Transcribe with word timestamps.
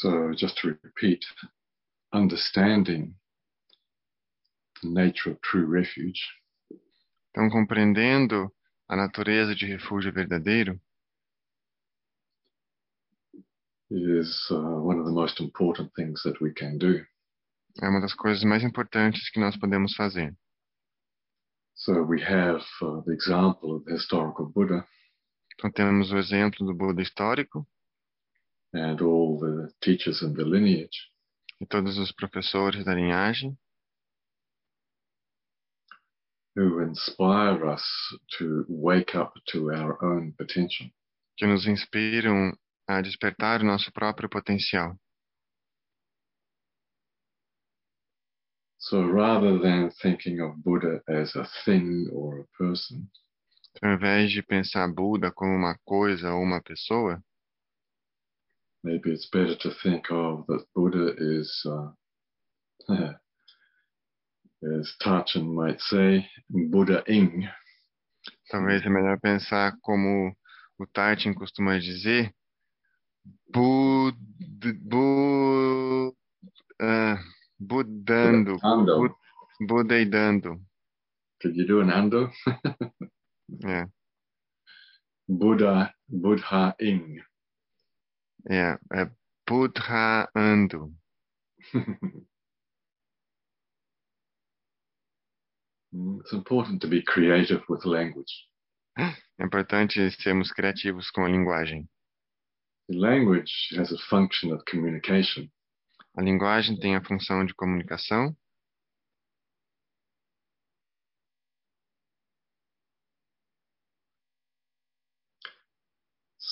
So, 0.00 0.34
just 0.34 0.58
to 0.58 0.76
repeat, 0.82 1.24
understanding 2.12 3.14
the 4.82 4.90
nature 4.90 5.30
of 5.30 5.40
true 5.40 5.64
refuge 5.64 6.20
Então, 7.30 7.48
compreendendo 7.48 8.52
a 8.86 8.94
natureza 8.94 9.54
de 9.54 9.64
refúgio 9.64 10.12
verdadeiro 10.12 10.78
is 13.90 14.50
uh, 14.50 14.56
one 14.84 14.98
of 14.98 15.06
the 15.06 15.12
most 15.12 15.42
important 15.42 15.90
things 15.94 16.22
that 16.24 16.42
we 16.42 16.52
can 16.52 16.76
do. 16.76 17.02
é 17.82 17.88
uma 17.88 18.02
das 18.02 18.12
coisas 18.12 18.44
mais 18.44 18.62
importantes 18.62 19.30
que 19.30 19.40
nós 19.40 19.56
podemos 19.56 19.94
fazer. 19.94 20.36
So, 21.74 22.02
we 22.02 22.22
have 22.22 22.62
uh, 22.82 23.00
the 23.06 23.14
example 23.14 23.76
of 23.76 23.84
the 23.86 23.94
historical 23.94 24.44
Buddha 24.44 24.86
Então, 25.54 25.72
temos 25.72 26.12
o 26.12 26.18
exemplo 26.18 26.66
do 26.66 26.74
Buda 26.74 27.00
histórico 27.00 27.66
and 28.76 29.00
all 29.00 29.38
the 29.38 29.72
teachers 29.80 30.22
in 30.22 30.34
the 30.34 30.44
lineage. 30.44 31.10
e 31.60 31.66
todos 31.66 31.96
os 31.98 32.12
professores 32.12 32.84
da 32.84 32.94
linhagem 32.94 33.56
who 36.54 36.80
inspire 36.82 37.64
us 37.66 37.82
to 38.38 38.64
wake 38.68 39.14
up 39.16 39.32
to 39.46 39.70
our 39.70 39.96
own 40.04 40.32
potential. 40.32 40.88
que 41.36 41.46
nos 41.46 41.66
inspiram 41.66 42.52
a 42.88 43.00
despertar 43.02 43.60
o 43.60 43.64
nosso 43.64 43.90
próprio 43.92 44.28
potencial. 44.28 44.96
So 48.78 49.02
rather 49.02 49.58
than 49.58 49.90
thinking 50.00 50.40
of 50.40 50.56
Buddha 50.62 51.02
as 51.08 51.34
a 51.34 51.44
thing 51.64 52.08
or 52.12 52.40
a 52.40 52.46
person, 52.56 53.08
Então, 53.76 53.90
ao 53.90 53.96
invés 53.96 54.30
de 54.30 54.42
pensar 54.42 54.86
Buda 54.88 55.30
como 55.30 55.52
uma 55.54 55.76
coisa 55.84 56.32
ou 56.32 56.42
uma 56.42 56.62
pessoa, 56.62 57.22
maybe 58.86 59.10
it's 59.10 59.28
better 59.30 59.56
to 59.56 59.70
think 59.82 60.06
of 60.10 60.46
that 60.46 60.64
Buddha 60.74 61.12
is, 61.18 61.66
uh, 61.66 61.90
as 64.78 64.94
Tachan 65.02 65.52
might 65.52 65.80
say, 65.80 66.24
Buddha 66.48 67.02
Ing, 67.08 67.48
talvez 68.48 68.84
é 68.84 68.88
melhor 68.88 69.18
pensar 69.20 69.76
como 69.82 70.32
o 70.78 70.86
Tartin 70.86 71.34
costuma 71.34 71.80
dizer, 71.80 72.32
Bud, 73.52 74.16
bu, 74.82 76.14
ah, 76.80 77.18
budando, 77.58 78.56
Ando. 78.62 79.08
bu- 79.08 79.16
budeidando. 79.66 80.60
Could 81.42 81.56
you 81.56 81.66
do 81.66 81.80
an 81.80 81.90
Ando? 81.90 82.30
É, 83.64 83.86
Buddha, 85.28 85.94
Buddha 86.08 86.74
Ing. 86.80 87.22
É, 88.48 88.78
é 88.92 89.10
Buddha-ando. 89.46 90.94
Mm, 95.92 96.20
It's 96.20 96.32
important 96.32 96.80
to 96.82 96.88
be 96.88 97.02
creative 97.02 97.62
with 97.68 97.84
language. 97.84 98.48
É 98.98 99.44
importante 99.44 100.10
sermos 100.22 100.50
criativos 100.52 101.10
com 101.10 101.24
a 101.24 101.28
linguagem. 101.28 101.88
The 102.88 102.96
language 102.96 103.52
has 103.76 103.92
a 103.92 103.98
function 104.08 104.52
of 104.54 104.64
communication. 104.64 105.50
A 106.16 106.22
linguagem 106.22 106.78
tem 106.78 106.96
a 106.96 107.04
função 107.04 107.44
de 107.44 107.52
comunicação, 107.54 108.34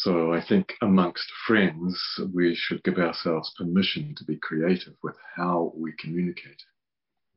So 0.05 0.35
I 0.35 0.43
think 0.43 0.77
amongst 0.83 1.27
friends, 1.47 1.99
we 2.35 2.55
should 2.55 2.83
give 2.85 2.99
ourselves 2.99 3.55
permission 3.57 4.15
to 4.17 4.25
be 4.27 4.37
creative 4.37 4.93
with 5.03 5.17
how 5.35 5.73
we 5.75 5.95
communicate. 5.99 6.63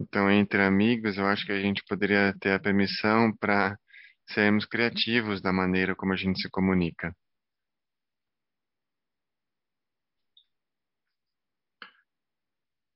Então, 0.02 0.30
entre 0.30 0.62
amigos, 0.62 1.18
eu 1.18 1.26
acho 1.26 1.46
que 1.46 1.54
a 1.54 1.62
gente 1.62 1.82
poderia 1.88 2.36
ter 2.42 2.52
a 2.52 2.60
permissão 2.60 3.34
para 3.38 3.80
sermos 4.30 4.66
criativos 4.66 5.42
da 5.42 5.54
maneira 5.54 5.96
como 5.96 6.12
a 6.12 6.18
gente 6.18 6.42
se 6.42 6.50
comunica. 6.50 7.16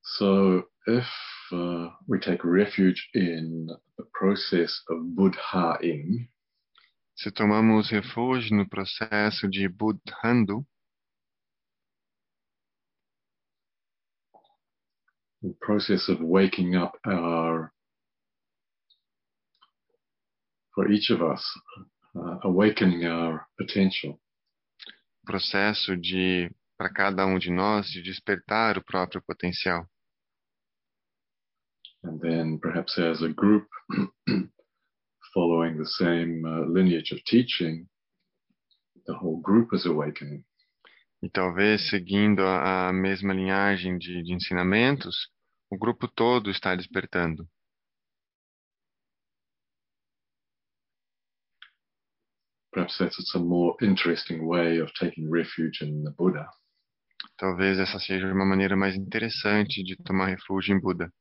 So 0.04 0.66
if 0.86 1.08
uh, 1.54 1.92
we 2.10 2.20
take 2.20 2.44
refuge 2.44 3.10
in 3.16 3.68
the 3.98 4.04
process 4.12 4.84
of 4.90 5.00
Buddhaing, 5.16 6.28
Se 7.22 7.30
tomamos 7.30 7.92
refúgio 7.92 8.58
no 8.58 8.68
processo 8.68 9.48
de 9.48 9.70
Budhando, 9.70 10.66
the 15.44 15.54
process 15.60 16.10
of 16.10 16.20
waking 16.20 16.76
up 16.76 16.98
our, 17.06 17.72
for 20.74 20.92
each 20.92 21.12
of 21.12 21.22
us, 21.22 21.46
uh, 22.16 22.40
awakening 22.44 23.06
our 23.06 23.46
potential, 23.56 24.20
processo 25.24 25.96
de, 25.96 26.50
para 26.76 26.92
cada 26.92 27.28
um 27.28 27.38
de 27.38 27.52
nós, 27.52 27.86
de 27.92 28.02
despertar 28.02 28.80
o 28.80 28.84
próprio 28.84 29.22
potencial. 29.22 29.86
and 32.04 32.20
then 32.20 32.58
perhaps 32.58 32.98
as 32.98 33.22
a 33.22 33.30
group 33.30 33.68
following 35.34 35.78
the 35.78 35.86
same 35.86 36.44
uh, 36.46 36.66
lineage 36.68 37.12
of 37.14 37.24
teaching, 37.26 37.88
the 39.06 39.14
whole 39.14 39.40
group 39.42 39.74
is 39.74 39.86
awakening. 39.86 40.44
E 41.24 41.30
talvez, 41.30 41.90
seguindo 41.90 42.42
a, 42.42 42.90
a 42.90 42.94
mesma 42.94 43.34
linhagem 43.34 43.98
de, 43.98 44.24
de 44.24 44.34
ensinamentos, 44.34 45.30
o 45.70 45.78
grupo 45.78 46.08
todo 46.08 46.50
está 46.50 46.76
despertando. 46.76 47.48
Perhaps 52.74 52.98
that's 52.98 53.36
a 53.36 53.40
more 53.40 53.76
interesting 53.82 54.46
way 54.46 54.80
of 54.80 54.92
taking 54.94 55.30
refuge 55.30 55.84
in 55.84 56.04
the 56.04 56.12
Buddha. 56.12 56.48
Talvez 57.38 57.78
essa 57.80 58.00
seja 58.00 58.32
uma 58.32 58.46
maneira 58.46 58.76
mais 58.76 58.96
interessante 58.96 59.84
de 59.84 59.96
tomar 59.98 60.28
refúgio 60.28 60.76
em 60.76 60.80
Buda. 60.80 61.12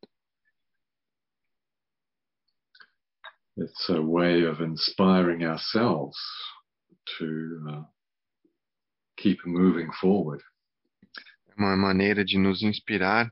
It's 3.60 3.90
a 3.90 4.00
way 4.00 4.42
of 4.44 4.60
inspiring 4.62 5.44
ourselves 5.44 6.16
to 7.18 7.66
uh, 7.70 7.82
keep 9.18 9.38
moving 9.44 9.90
forward. 10.00 10.42
É 11.48 11.54
uma 11.58 11.76
maneira 11.76 12.24
de 12.24 12.38
nos 12.38 12.62
inspirar 12.62 13.30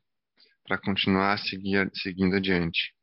para 0.66 0.78
continuar 0.78 1.32
a 1.32 1.38
seguir, 1.38 1.90
seguindo 1.94 2.36
adiante. 2.36 2.94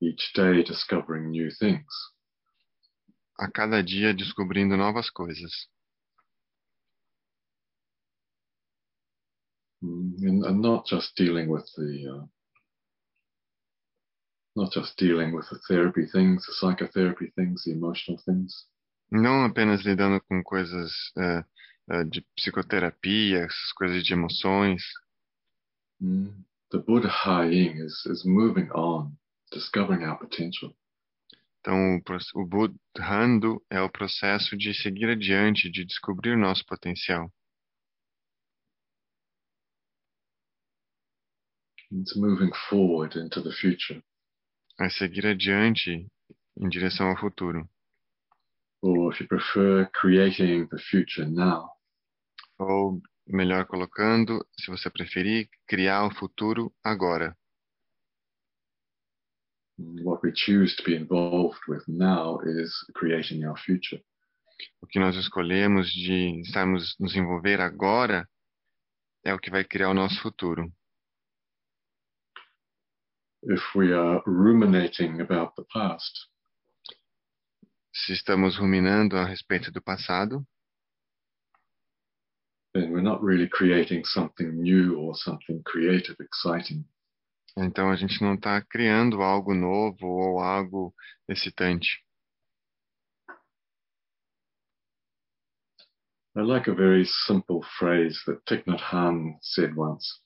each 0.00 0.32
day 0.34 0.62
discovering 0.62 1.30
new 1.30 1.50
things. 1.58 1.92
A 3.40 3.50
cada 3.50 3.82
dia 3.82 4.14
descobrindo 4.14 4.76
novas 4.76 5.10
coisas. 5.10 5.68
Mm, 9.82 10.14
And, 10.22 10.44
and 10.44 10.60
not 10.62 10.86
just 10.86 11.16
dealing 11.16 11.48
with 11.48 11.66
the, 11.76 12.06
uh, 12.08 12.26
not 14.56 14.72
just 14.72 14.96
dealing 14.96 15.32
with 15.34 15.48
the 15.50 15.58
therapy 15.68 16.06
things, 16.06 16.44
the 16.46 16.54
psychotherapy 16.54 17.32
things, 17.36 17.64
the 17.64 17.72
emotional 17.72 18.18
things, 18.24 18.66
Não 19.10 19.44
apenas 19.44 19.84
lidando 19.84 20.20
com 20.22 20.42
coisas 20.42 20.92
eh, 21.16 21.44
eh, 21.90 22.04
de 22.04 22.22
psicoterapia, 22.34 23.44
essas 23.44 23.72
coisas 23.72 24.02
de 24.02 24.12
emoções. 24.12 24.82
Mm. 26.00 26.44
The 26.70 26.78
Buddha 26.78 27.08
Haiying 27.08 27.78
is, 27.78 28.04
is 28.06 28.24
moving 28.24 28.68
on, 28.72 29.16
discovering 29.52 30.04
our 30.04 30.18
potential. 30.18 30.74
Então, 31.60 31.98
o, 31.98 32.40
o 32.40 32.46
Budhando 32.46 33.62
é 33.70 33.80
o 33.80 33.90
processo 33.90 34.56
de 34.56 34.74
seguir 34.74 35.08
adiante, 35.08 35.70
de 35.70 35.84
descobrir 35.84 36.32
o 36.32 36.38
nosso 36.38 36.64
potencial. 36.66 37.32
It's 41.92 42.16
moving 42.16 42.50
forward 42.68 43.16
into 43.16 43.40
the 43.40 43.52
future, 43.52 44.02
É 44.78 44.88
seguir 44.90 45.26
adiante 45.26 46.06
em 46.58 46.68
direção 46.68 47.08
ao 47.08 47.16
futuro. 47.16 47.68
or 48.82 49.12
if 49.12 49.20
you 49.20 49.26
prefer, 49.26 49.90
creating 49.92 50.68
the 50.68 50.78
future 50.78 51.26
now. 51.26 51.70
Ou, 52.58 53.00
melhor 53.26 53.66
colocando, 53.66 54.46
se 54.58 54.70
você 54.70 54.88
preferir, 54.90 55.48
criar 55.66 56.06
o 56.06 56.14
futuro 56.14 56.72
agora. 56.84 57.36
What 59.78 60.22
we 60.24 60.32
choose 60.34 60.74
to 60.76 60.84
be 60.84 60.96
involved 60.96 61.60
with 61.68 61.82
now 61.86 62.40
is 62.40 62.72
creating 62.94 63.44
our 63.44 63.58
future. 63.58 64.02
O 64.80 64.86
que 64.86 64.98
nós 64.98 65.16
escolhemos 65.16 65.90
de 65.90 66.40
estarmos 66.40 66.96
nos 66.98 67.14
envolver 67.14 67.60
agora 67.60 68.26
é 69.22 69.34
o 69.34 69.38
que 69.38 69.50
vai 69.50 69.64
criar 69.64 69.90
o 69.90 69.94
nosso 69.94 70.18
futuro. 70.22 70.72
If 73.48 73.62
we 73.74 73.92
are 73.92 74.22
ruminating 74.26 75.20
about 75.20 75.54
the 75.56 75.64
past, 75.72 76.28
Se 77.98 78.12
estamos 78.12 78.58
ruminando 78.58 79.16
a 79.16 79.24
respeito 79.24 79.72
do 79.72 79.80
passado, 79.80 80.46
then 82.74 82.92
we're 82.92 83.00
not 83.00 83.22
really 83.22 83.48
creating 83.48 84.04
something 84.04 84.52
new 84.60 84.98
or 85.00 85.14
something 85.14 85.62
creative, 85.64 86.14
exciting. 86.20 86.84
Então 87.56 87.90
a 87.90 87.96
gente 87.96 88.20
não 88.20 88.34
está 88.34 88.60
criando 88.60 89.22
algo 89.22 89.54
novo 89.54 90.06
ou 90.06 90.40
algo 90.40 90.94
excitante. 91.26 92.04
I 96.36 96.42
like 96.42 96.68
a 96.68 96.74
very 96.74 97.06
simple 97.06 97.62
phrase 97.78 98.22
that 98.26 98.44
Thich 98.44 98.66
Nhat 98.66 98.80
Hanh 98.80 99.38
said 99.40 99.74
once. 99.74 100.20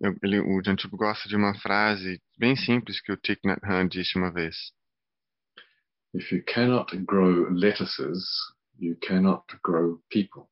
Ele, 0.00 0.40
o 0.40 0.62
Tube 0.62 0.96
gosta 0.96 1.28
de 1.28 1.36
uma 1.36 1.58
frase 1.58 2.20
bem 2.38 2.54
simples 2.54 3.00
que 3.00 3.12
o 3.12 3.16
Thich 3.16 3.40
Nhat 3.44 3.64
Hanh 3.64 3.88
disse 3.88 4.18
uma 4.18 4.30
vez. 4.30 4.72
If 6.12 6.32
you 6.32 6.42
cannot 6.44 6.96
grow 7.04 7.50
lettuces, 7.50 8.26
you 8.78 8.96
cannot 8.96 9.44
grow 9.62 10.02
people. 10.10 10.48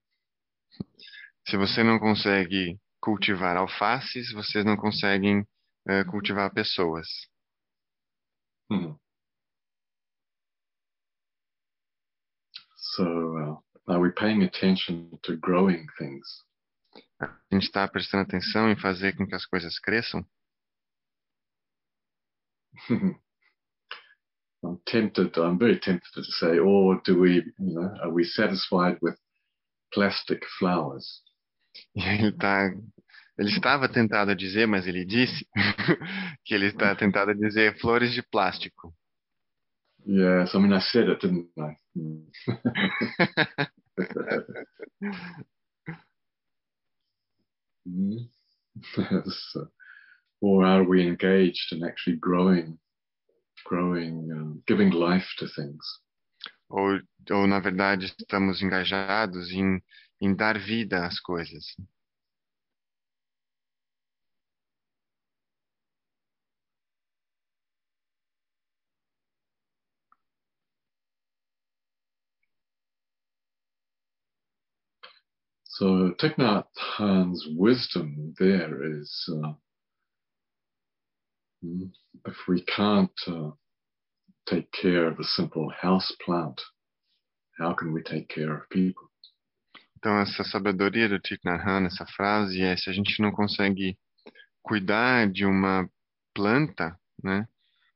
Se 1.47 1.57
você 1.57 1.83
não 1.83 1.99
consegue 1.99 2.79
cultivar 3.01 3.57
alfaces, 3.57 4.33
vocês 4.33 4.65
não 4.65 4.77
conseguem 4.77 5.47
eh, 5.87 6.05
cultivar 6.05 6.53
pessoas. 6.53 7.07
Hmm. 8.71 8.95
So, 12.77 13.05
uh, 13.37 13.57
are 13.89 14.01
we 14.01 14.11
paying 14.11 14.43
attention 14.43 15.19
to 15.23 15.37
growing 15.37 15.87
things? 15.99 16.45
A 17.21 17.27
gente 17.53 17.65
está 17.65 17.87
prestando 17.87 18.25
atenção 18.25 18.71
em 18.71 18.77
fazer 18.77 19.17
com 19.17 19.27
que 19.27 19.35
as 19.35 19.47
coisas 19.47 19.79
cresçam? 19.79 20.25
I'm 24.65 24.79
tempted, 24.87 25.37
I'm 25.39 25.59
very 25.59 25.79
tempted 25.79 26.11
to 26.15 26.25
say, 26.25 26.59
or 26.59 27.01
do 27.05 27.21
we, 27.21 27.45
you 27.59 27.75
know, 27.75 27.95
are 28.03 28.11
we 28.11 28.25
satisfied 28.25 28.99
with 29.03 29.17
plastic 29.93 30.43
flowers? 30.59 31.23
Ele 31.95 32.33
tá, 32.33 32.73
ele 33.37 33.51
estava 33.51 33.89
tentado 33.89 34.31
a 34.31 34.35
dizer, 34.35 34.67
mas 34.67 34.87
ele 34.87 35.05
disse 35.05 35.45
que 36.45 36.55
ele 36.55 36.67
está 36.67 36.95
tentado 36.95 37.33
a 37.33 37.35
dizer 37.35 37.79
flores 37.81 38.13
de 38.13 38.23
plástico. 38.23 38.95
Yes, 40.07 40.55
I 40.55 40.59
mean, 40.59 40.73
I 40.73 40.81
said 40.81 41.09
it, 41.09 41.21
didn't 41.21 41.51
I? 41.59 41.77
Hmm. 47.87 48.17
Mm. 48.97 49.25
Yes. 49.25 49.57
Or 50.41 50.65
are 50.65 50.83
we 50.85 51.07
engaged 51.07 51.73
in 51.73 51.85
actually 51.85 52.17
growing, 52.17 52.79
growing, 53.65 54.31
um, 54.33 54.63
giving 54.67 54.91
life 54.91 55.29
to 55.39 55.47
things? 55.49 55.87
Ou, 56.69 57.01
ou 57.31 57.47
na 57.47 57.61
verdade 57.61 58.07
estamos 58.07 58.61
engajados 58.63 59.51
em, 59.53 59.81
em 60.21 60.35
dar 60.35 60.59
vida 60.59 61.07
às 61.07 61.21
coisas. 61.21 61.65
So 75.77 76.15
Thich 76.21 76.37
Nhat 76.39 76.67
Hanh's 76.97 77.49
wisdom 77.57 78.33
there 78.39 79.01
is, 79.01 79.11
uh, 79.29 79.55
mm, 81.65 81.91
if 82.27 82.37
we 82.47 82.63
can't 82.63 83.11
uh, 83.27 83.51
take 84.47 84.71
care 84.71 85.09
of 85.09 85.19
a 85.19 85.25
simple 85.25 85.69
house 85.71 86.15
plant, 86.25 86.61
how 87.59 87.75
can 87.75 87.93
we 87.93 88.05
take 88.05 88.29
care 88.29 88.55
of 88.55 88.69
people? 88.71 89.11
Então 89.99 90.17
essa 90.21 90.45
sabedoria 90.45 91.09
do 91.09 91.19
Thich 91.19 91.41
Nhat 91.45 91.67
Hanh, 91.67 91.87
essa 91.87 92.07
frase 92.07 92.63
é 92.63 92.77
se 92.77 92.89
a 92.89 92.93
gente 92.93 93.21
não 93.21 93.33
consegue 93.33 93.99
cuidar 94.63 95.29
de 95.29 95.45
uma 95.45 95.91
planta, 96.33 96.97
né? 97.21 97.49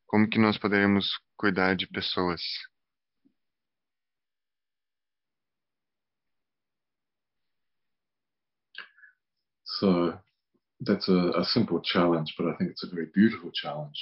Como 0.08 0.28
que 0.28 0.40
nós 0.40 0.58
poderemos 0.58 1.06
cuidar 1.36 1.76
de 1.76 1.86
pessoas? 1.86 2.42
So 9.78 10.18
that's 10.80 11.08
a, 11.08 11.32
a 11.40 11.44
simple 11.44 11.80
challenge, 11.80 12.34
but 12.36 12.48
I 12.48 12.56
think 12.56 12.70
it's 12.70 12.84
a 12.84 12.94
very 12.94 13.06
beautiful 13.14 13.50
challenge. 13.52 13.98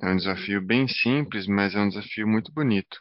É 0.00 0.10
um 0.10 0.16
desafio 0.16 0.60
bem 0.60 0.86
simples, 0.86 1.46
mas 1.46 1.74
é 1.74 1.80
um 1.80 1.88
desafio 1.88 2.28
muito 2.28 2.52
bonito. 2.52 2.98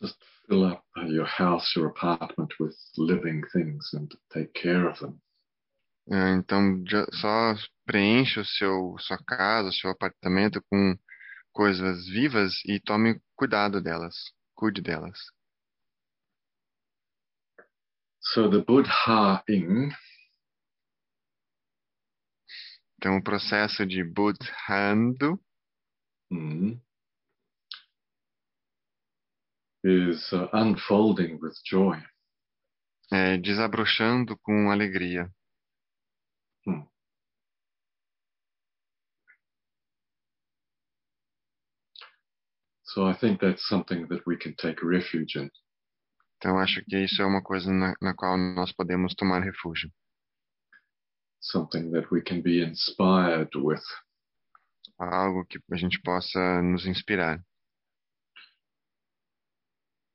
Just 0.00 0.18
fill 0.46 0.64
up 0.64 0.84
your 1.06 1.26
house, 1.26 1.74
your 1.74 1.88
apartment 1.88 2.52
with 2.60 2.76
living 2.98 3.42
things 3.52 3.94
and 3.94 4.08
take 4.30 4.52
care 4.52 4.86
of 4.86 4.98
them. 5.00 5.18
É, 6.10 6.34
então 6.34 6.84
só 7.14 7.54
preencha 7.86 8.42
o 8.42 8.44
seu 8.44 8.96
sua 8.98 9.16
casa, 9.24 9.72
seu 9.72 9.90
apartamento 9.90 10.62
com 10.68 10.94
coisas 11.50 12.06
vivas 12.06 12.52
e 12.66 12.78
tome 12.78 13.18
cuidado 13.34 13.80
delas, 13.80 14.14
cuide 14.54 14.82
delas. 14.82 15.18
So 18.24 18.48
the 18.48 18.64
Buddha 18.64 19.42
ing 19.48 19.90
Então 22.96 23.18
o 23.18 23.22
processo 23.22 23.84
de 23.84 24.02
Budhando 24.02 25.38
mm, 26.32 26.80
is 29.84 30.32
uh, 30.32 30.48
unfolding 30.54 31.38
with 31.40 31.54
joy. 31.64 32.02
é 33.12 33.36
desabrochando 33.36 34.36
com 34.38 34.70
alegria. 34.70 35.30
So 42.94 43.06
I 43.08 43.12
think 43.12 43.40
that's 43.40 43.66
something 43.68 44.06
that 44.06 44.24
we 44.24 44.36
can 44.36 44.54
take 44.54 44.80
refuge 44.82 45.36
in. 45.36 45.50
Então 46.36 46.58
acho 46.58 46.84
que 46.84 46.96
isso 46.96 47.22
é 47.22 47.24
uma 47.24 47.42
coisa 47.42 47.72
na, 47.72 47.94
na 48.00 48.14
qual 48.14 48.36
nós 48.36 48.72
podemos 48.72 49.14
tomar 49.14 49.40
refúgio. 49.40 49.90
something 51.40 51.90
that 51.92 52.10
we 52.10 52.22
can 52.22 52.40
be 52.40 52.62
inspired 52.62 53.50
with. 53.54 53.84
Algo 54.98 55.44
que 55.44 55.58
a 55.70 55.76
gente 55.76 56.00
possa 56.00 56.62
nos 56.62 56.86
inspirar. 56.86 57.44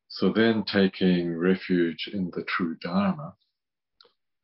So 0.07 0.33
then 0.33 0.63
taking 0.63 1.38
refuge 1.38 2.10
in 2.12 2.31
the 2.31 2.44
true 2.44 2.75
Dharma 2.81 3.36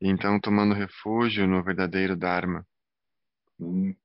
então 0.02 0.40
tomando 0.40 0.76
refúgio 0.76 1.48
no 1.48 1.64
verdadeiro 1.64 2.16
Dharma. 2.16 2.66
mm, 3.60 3.96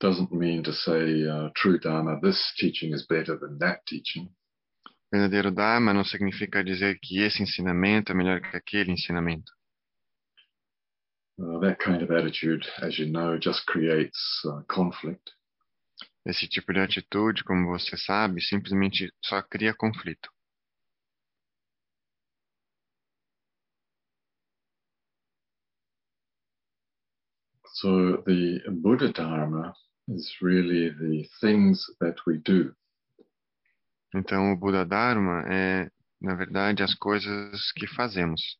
doesn't 0.00 0.32
mean 0.32 0.62
to 0.62 0.72
say, 0.72 1.26
uh, 1.26 1.50
true 1.56 1.78
Dharma, 1.78 2.20
this 2.20 2.52
teaching 2.58 2.92
is 2.92 3.06
better 3.06 3.36
than 3.38 3.58
that 3.58 3.80
teaching. 3.86 4.28
Verdadeiro 5.10 5.50
Dharma 5.50 5.94
não 5.94 6.04
significa 6.04 6.62
dizer 6.62 6.98
que 7.00 7.20
esse 7.20 7.42
ensinamento 7.42 8.12
é 8.12 8.14
melhor 8.14 8.40
que 8.40 8.56
aquele 8.56 8.92
ensinamento. 8.92 9.50
Uh, 11.38 11.60
that 11.60 11.78
kind 11.82 12.02
of 12.02 12.10
attitude, 12.10 12.66
as 12.82 12.98
you 12.98 13.06
know, 13.06 13.38
just 13.40 13.64
creates 13.66 14.18
uh, 14.44 14.62
conflict. 14.68 15.32
Esse 16.26 16.46
tipo 16.46 16.72
de 16.74 16.80
atitude, 16.80 17.42
como 17.44 17.68
você 17.68 17.96
sabe, 17.96 18.42
simplesmente 18.42 19.10
só 19.24 19.40
cria 19.40 19.72
conflito. 19.72 20.28
So 27.80 28.22
the 28.26 28.60
Buddha 28.70 29.12
Dharma 29.12 29.72
is 30.08 30.28
really 30.42 30.90
the 30.90 31.28
things 31.40 31.86
that 32.00 32.16
we 32.26 32.38
do. 32.38 32.74
Então, 34.14 34.52
o 34.52 34.56
Buda 34.56 34.84
Dharma 34.84 35.42
é, 35.46 35.90
na 36.20 36.34
verdade, 36.34 36.82
as 36.82 36.94
coisas 36.94 37.72
que 37.72 37.86
fazemos. 37.86 38.58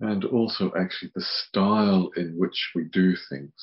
and 0.00 0.24
also 0.24 0.72
actually 0.74 1.10
the 1.14 1.20
style 1.22 2.10
in 2.16 2.34
which 2.36 2.72
we 2.74 2.84
do 2.84 3.14
things. 3.28 3.54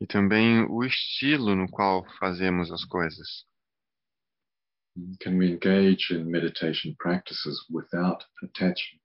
E 0.00 0.06
também 0.06 0.64
o 0.68 0.82
estilo 0.82 1.54
no 1.54 1.68
qual 1.68 2.04
fazemos 2.18 2.72
as 2.72 2.84
coisas. 2.84 3.44
Can 5.20 5.38
we 5.38 5.52
engage 5.52 6.10
in 6.10 6.30
meditation 6.30 6.96
practices 6.98 7.64
without 7.70 8.24
attachment? 8.42 8.99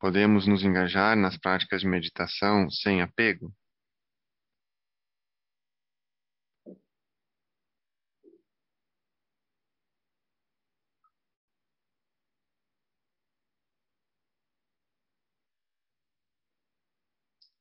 Podemos 0.00 0.46
nos 0.46 0.62
engajar 0.62 1.16
nas 1.16 1.36
práticas 1.36 1.80
de 1.80 1.88
meditação 1.88 2.70
sem 2.70 3.02
apego? 3.02 3.52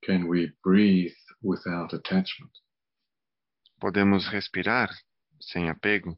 Can 0.03 0.27
we 0.27 0.53
breathe 0.63 1.11
without 1.41 1.93
attachment? 1.93 2.51
Podemos 3.79 4.27
respirar 4.27 4.89
sem 5.41 5.69
apego? 5.69 6.17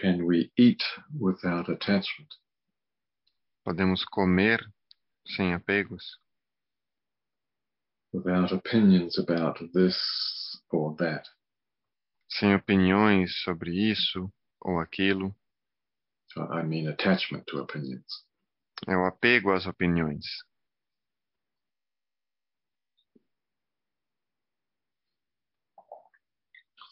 Can 0.00 0.24
we 0.26 0.50
eat 0.56 0.82
without 1.18 1.68
attachment? 1.68 2.34
Podemos 3.66 4.02
comer 4.06 4.58
sem 5.26 5.52
apegos? 5.52 6.16
Without 8.10 8.50
opinions 8.50 9.18
about 9.18 9.58
this 9.74 9.98
or 10.70 10.96
that? 10.96 11.28
Sem 12.30 12.54
opiniões 12.54 13.42
sobre 13.42 13.72
isso 13.72 14.32
ou 14.64 14.80
aquilo? 14.80 15.34
So 16.28 16.44
I 16.50 16.62
mean 16.62 16.88
attachment 16.88 17.44
to 17.48 17.58
opinions. 17.58 18.24
É 18.88 18.96
o 18.96 19.04
apego 19.04 19.52
às 19.52 19.66
opiniões. 19.66 20.24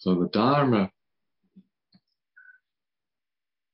So 0.01 0.15
the 0.15 0.29
Dharma, 0.29 0.93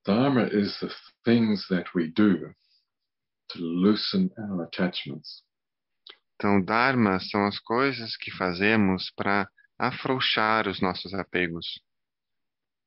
Dharma 0.04 0.44
is 0.52 0.78
the 0.80 0.90
things 1.25 1.66
that 1.70 1.87
we 1.94 2.08
do 2.08 2.52
to 3.50 3.58
loosen 3.58 4.30
our 4.38 4.62
attachments. 4.64 5.42
Então, 6.37 6.61
Dharma 6.62 7.18
são 7.20 7.46
as 7.46 7.58
coisas 7.58 8.16
que 8.16 8.30
fazemos 8.32 9.11
para 9.16 9.49
afrouxar 9.78 10.68
os 10.68 10.80
nossos 10.80 11.14
apegos. 11.14 11.80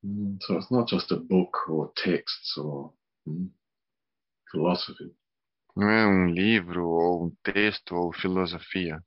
Mm, 0.03 0.38
So 0.41 0.57
it's 0.57 0.69
not 0.71 0.89
just 0.89 1.12
a 1.12 1.17
book 1.17 1.69
or 1.69 1.91
texts 1.95 2.55
or 2.57 2.93
mm, 3.27 3.50
philosophy. 4.51 5.12
Não 5.75 5.89
é 5.89 6.07
um 6.07 6.29
livro 6.29 6.88
ou 6.88 7.25
um 7.27 7.36
texto 7.43 7.95
ou 7.95 8.13
filosofia. 8.13 9.03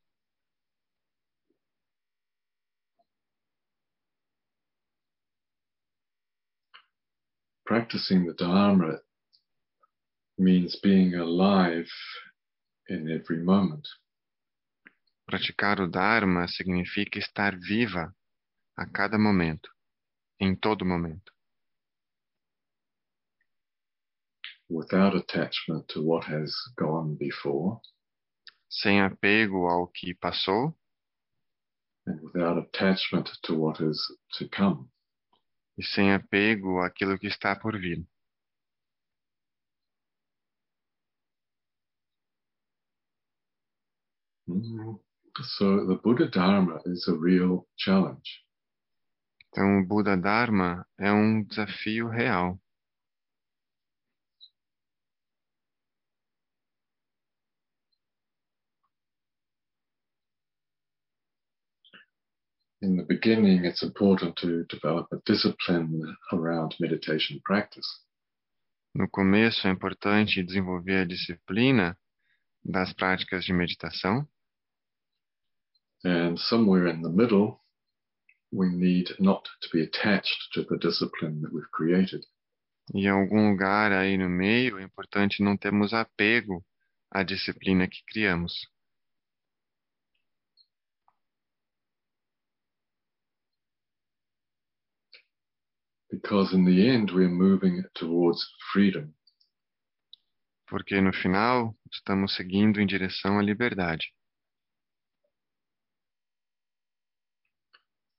Practicing 7.71 8.27
the 8.27 8.35
Dharma 8.35 8.99
means 10.37 10.75
being 10.83 11.15
alive 11.15 11.89
in 12.89 13.09
every 13.09 13.45
moment. 13.45 13.87
Praticar 15.25 15.79
o 15.79 15.87
Dharma 15.87 16.49
significa 16.49 17.21
estar 17.21 17.57
viva 17.57 18.13
a 18.77 18.87
cada 18.87 19.17
momento, 19.17 19.71
em 20.41 20.57
todo 20.57 20.85
momento, 20.85 21.33
without 24.69 25.15
attachment 25.15 25.87
to 25.87 26.03
what 26.03 26.25
has 26.25 26.53
gone 26.77 27.15
before 27.15 27.81
sem 28.69 29.01
apego 29.01 29.69
ao 29.69 29.87
que 29.87 30.13
passou 30.13 30.77
and 32.05 32.21
without 32.21 32.59
attachment 32.59 33.31
to 33.45 33.55
what 33.55 33.81
is 33.81 33.97
to 34.37 34.49
come. 34.49 34.91
E 35.81 35.83
sem 35.83 36.13
apego 36.13 36.83
àquilo 36.83 37.19
que 37.19 37.27
está 37.27 37.57
por 37.57 37.81
vir. 37.81 38.07
So 45.43 45.87
the 45.87 45.97
Buddha 46.03 46.29
Dharma 46.29 46.83
is 46.85 47.09
a 47.09 47.17
real 47.17 47.67
challenge. 47.79 48.45
Então, 49.49 49.81
o 49.81 49.87
Buda 49.87 50.17
Dharma 50.17 50.87
é 50.99 51.11
um 51.11 51.43
desafio 51.43 52.09
real. 52.09 52.61
In 62.83 62.97
the 62.97 63.03
beginning, 63.05 63.65
it's 63.67 63.83
important 63.83 64.37
to 64.37 64.65
develop 64.65 65.07
a 65.13 65.19
discipline 65.27 66.17
around 66.33 66.75
meditation 66.81 67.41
practice. 67.45 67.87
No 68.95 69.07
começo, 69.09 69.67
é 69.69 69.71
importante 69.71 70.43
desenvolver 70.43 71.03
a 71.03 71.05
disciplina 71.07 71.97
das 72.65 72.93
práticas 72.93 73.45
de 73.45 73.53
meditação, 73.53 74.27
And 76.03 76.39
somewhere 76.39 76.89
in 76.89 77.03
the 77.03 77.11
middle, 77.11 77.61
we 78.51 78.69
need 78.71 79.15
not 79.21 79.45
to 79.61 79.69
be 79.71 79.83
attached 79.83 80.51
to 80.55 80.65
the 80.65 80.79
discipline 80.79 81.43
that 81.43 81.53
we've 81.53 81.71
created. 81.73 82.25
e 82.95 83.05
em 83.05 83.09
algum 83.09 83.51
lugar 83.51 83.93
aí 83.93 84.17
no 84.17 84.29
meio, 84.29 84.79
é 84.79 84.83
importante 84.83 85.43
não 85.45 85.57
termos 85.57 85.93
apego 85.93 86.65
à 87.11 87.23
disciplina 87.23 87.87
que 87.87 88.03
criamos. 88.07 88.53
Because 96.11 96.53
in 96.53 96.65
the 96.65 96.89
end, 96.89 97.13
we're 97.13 97.29
moving 97.29 97.85
towards 97.95 98.45
freedom. 98.73 99.15
Porque 100.69 101.01
no 101.01 101.13
final, 101.13 101.77
estamos 101.93 102.35
seguindo 102.35 102.81
em 102.81 102.87
direção 102.87 103.39
à 103.39 103.43
liberdade. 103.43 104.13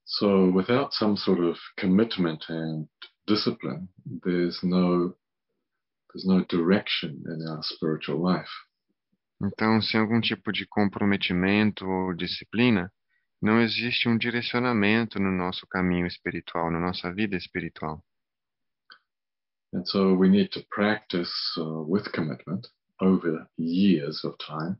So 0.05 0.51
without 0.51 0.93
some 0.93 1.15
sort 1.15 1.39
of 1.39 1.57
commitment 1.77 2.43
and 2.49 2.87
discipline, 3.27 3.87
there's 4.23 4.61
no 4.61 5.15
there's 6.13 6.25
no 6.25 6.43
direction 6.49 7.23
in 7.25 7.47
our 7.47 7.63
spiritual 7.63 8.21
life. 8.21 8.51
Então, 9.41 9.81
sem 9.81 9.99
algum 9.99 10.19
tipo 10.19 10.51
de 10.51 10.67
comprometimento 10.67 11.85
ou 11.85 12.13
disciplina, 12.13 12.91
não 13.41 13.59
existe 13.59 14.07
um 14.07 14.17
direcionamento 14.17 15.19
no 15.19 15.31
nosso 15.31 15.65
caminho 15.67 16.05
espiritual, 16.05 16.69
na 16.71 16.79
nossa 16.79 17.13
vida 17.13 17.35
espiritual. 17.35 18.03
And 19.73 19.85
so 19.85 20.13
we 20.15 20.29
need 20.29 20.49
to 20.49 20.63
practice 20.69 21.31
uh, 21.57 21.83
with 21.87 22.11
commitment 22.11 22.67
over 22.99 23.47
years 23.57 24.23
of 24.25 24.35
time 24.37 24.77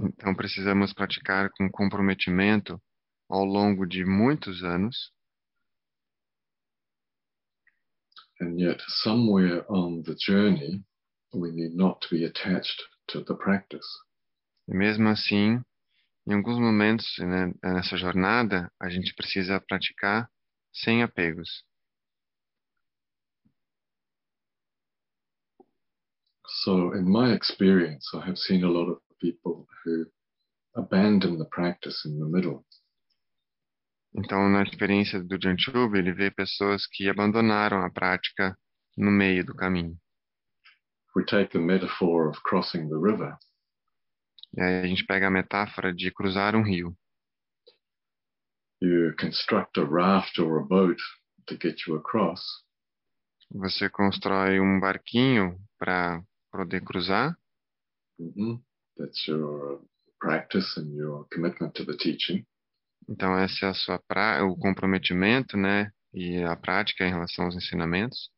Então, 0.00 0.32
precisamos 0.34 0.92
praticar 0.92 1.50
com 1.50 1.68
comprometimento 1.68 2.80
ao 3.28 3.44
longo 3.44 3.84
de 3.84 4.04
muitos 4.04 4.62
anos, 4.62 5.12
and 8.40 8.60
yet 8.60 8.80
somewhere 9.02 9.64
on 9.68 10.02
the 10.02 10.14
journey 10.14 10.84
we 11.34 11.50
need 11.50 11.74
not 11.74 12.00
to 12.00 12.14
be 12.14 12.24
attached 12.24 12.80
to 13.08 13.24
the 13.24 13.34
practice. 13.34 13.86
e 14.68 14.74
mesmo 14.74 15.08
assim, 15.08 15.60
em 16.28 16.34
alguns 16.34 16.58
momentos 16.58 17.06
né, 17.18 17.54
nessa 17.64 17.96
jornada, 17.96 18.70
a 18.78 18.90
gente 18.90 19.14
precisa 19.14 19.58
praticar 19.60 20.30
sem 20.70 21.02
apegos. 21.02 21.64
So 26.62 26.94
in 26.94 27.04
my 27.04 27.34
experience 27.34 28.06
I 28.14 28.18
have 28.28 28.36
seen 28.36 28.62
a 28.62 28.68
lot 28.68 28.90
of 28.90 29.00
people 29.18 29.66
who 29.84 30.06
abandon 30.76 31.38
the 31.38 31.46
practice 31.46 32.04
in 32.04 32.18
the 32.18 32.26
middle. 32.26 32.64
Então, 34.14 34.48
na 34.48 34.62
experiência 34.62 35.22
do 35.22 35.38
Janchub, 35.40 35.96
ele 35.96 36.12
vê 36.12 36.30
pessoas 36.30 36.86
que 36.86 37.08
abandonaram 37.08 37.84
a 37.84 37.90
prática 37.90 38.56
no 38.96 39.10
meio 39.10 39.44
do 39.44 39.54
caminho. 39.54 39.96
We 41.14 41.24
take 41.24 41.52
the 41.52 41.58
metaphor 41.58 42.28
of 42.28 42.40
crossing 42.42 42.88
the 42.88 42.96
river, 42.96 43.36
a 44.56 44.86
gente 44.86 45.04
pega 45.04 45.26
a 45.26 45.30
metáfora 45.30 45.92
de 45.94 46.10
cruzar 46.10 46.54
um 46.56 46.62
rio. 46.62 46.96
you 48.80 49.12
construct 49.18 49.76
a 49.78 49.84
raft 49.84 50.38
or 50.38 50.58
a 50.60 50.64
boat 50.64 50.96
to 51.46 51.56
get 51.60 51.76
you 51.86 51.96
across, 51.96 52.40
Você 53.50 53.88
constrói 53.88 54.60
um 54.60 54.78
barquinho 54.78 55.58
para 55.78 56.22
poder 56.52 56.82
cruzar, 56.82 57.36
hmm 58.18 58.58
That's 58.96 59.26
your 59.28 59.80
practice 60.20 60.76
and 60.76 60.92
your 60.94 61.26
commitment 61.32 61.72
to 61.74 61.84
the 61.84 61.96
teaching. 61.96 62.44
então 63.08 63.38
esse 63.42 63.64
é 63.64 63.68
a 63.68 63.74
sua 63.74 63.98
pra... 64.08 64.44
o 64.44 64.56
comprometimento, 64.56 65.56
né, 65.56 65.90
e 66.12 66.42
a 66.42 66.56
prática 66.56 67.04
em 67.06 67.10
relação 67.10 67.44
aos 67.46 67.54
ensinamentos. 67.56 68.30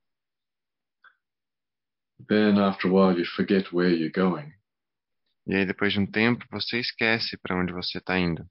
Then 2.28 2.58
after 2.58 2.88
a 2.88 2.92
while, 2.92 3.18
you 3.18 3.24
forget 3.24 3.72
where 3.72 3.90
you're 3.90 4.12
going. 4.12 4.52
E 5.46 5.54
aí 5.54 5.66
depois 5.66 5.92
de 5.92 6.00
um 6.00 6.06
tempo 6.06 6.44
você 6.50 6.78
esquece 6.78 7.36
para 7.38 7.56
onde 7.60 7.72
você 7.72 7.98
está 7.98 8.18
indo. 8.18 8.46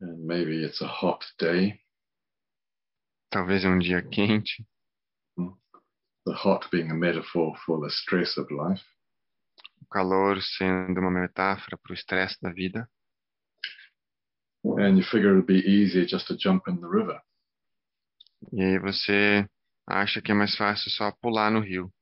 And 0.00 0.16
maybe 0.26 0.64
it's 0.64 0.80
a 0.80 0.86
hot 0.86 1.24
day. 1.38 1.78
Talvez 3.30 3.64
é 3.64 3.68
um 3.68 3.78
dia 3.78 4.02
quente, 4.02 4.66
The 6.26 6.34
hot 6.34 6.68
being 6.70 6.90
a 6.90 6.94
metaphor 6.94 7.56
for 7.64 7.80
the 7.80 7.88
stress 7.88 8.38
of 8.38 8.52
life. 8.52 8.84
o 9.80 9.86
calor 9.86 10.40
sendo 10.42 11.00
uma 11.00 11.10
metáfora 11.10 11.78
para 11.78 11.92
o 11.92 11.94
estresse 11.94 12.36
da 12.40 12.52
vida. 12.52 12.88
And 14.64 14.96
you 14.98 15.02
figure 15.02 15.32
it'd 15.32 15.46
be 15.46 15.60
easier 15.66 16.06
just 16.06 16.26
to 16.28 16.36
jump 16.38 16.68
in 16.68 16.76
the 16.80 16.86
river. 16.86 17.20
E 18.52 18.62
aí 18.62 18.78
você 18.78 19.48
acha 19.86 20.20
que 20.20 20.32
é 20.32 20.34
mais 20.34 20.54
fácil 20.56 20.90
só 20.90 21.10
pular 21.12 21.50
no 21.50 21.60
rio. 21.60 21.92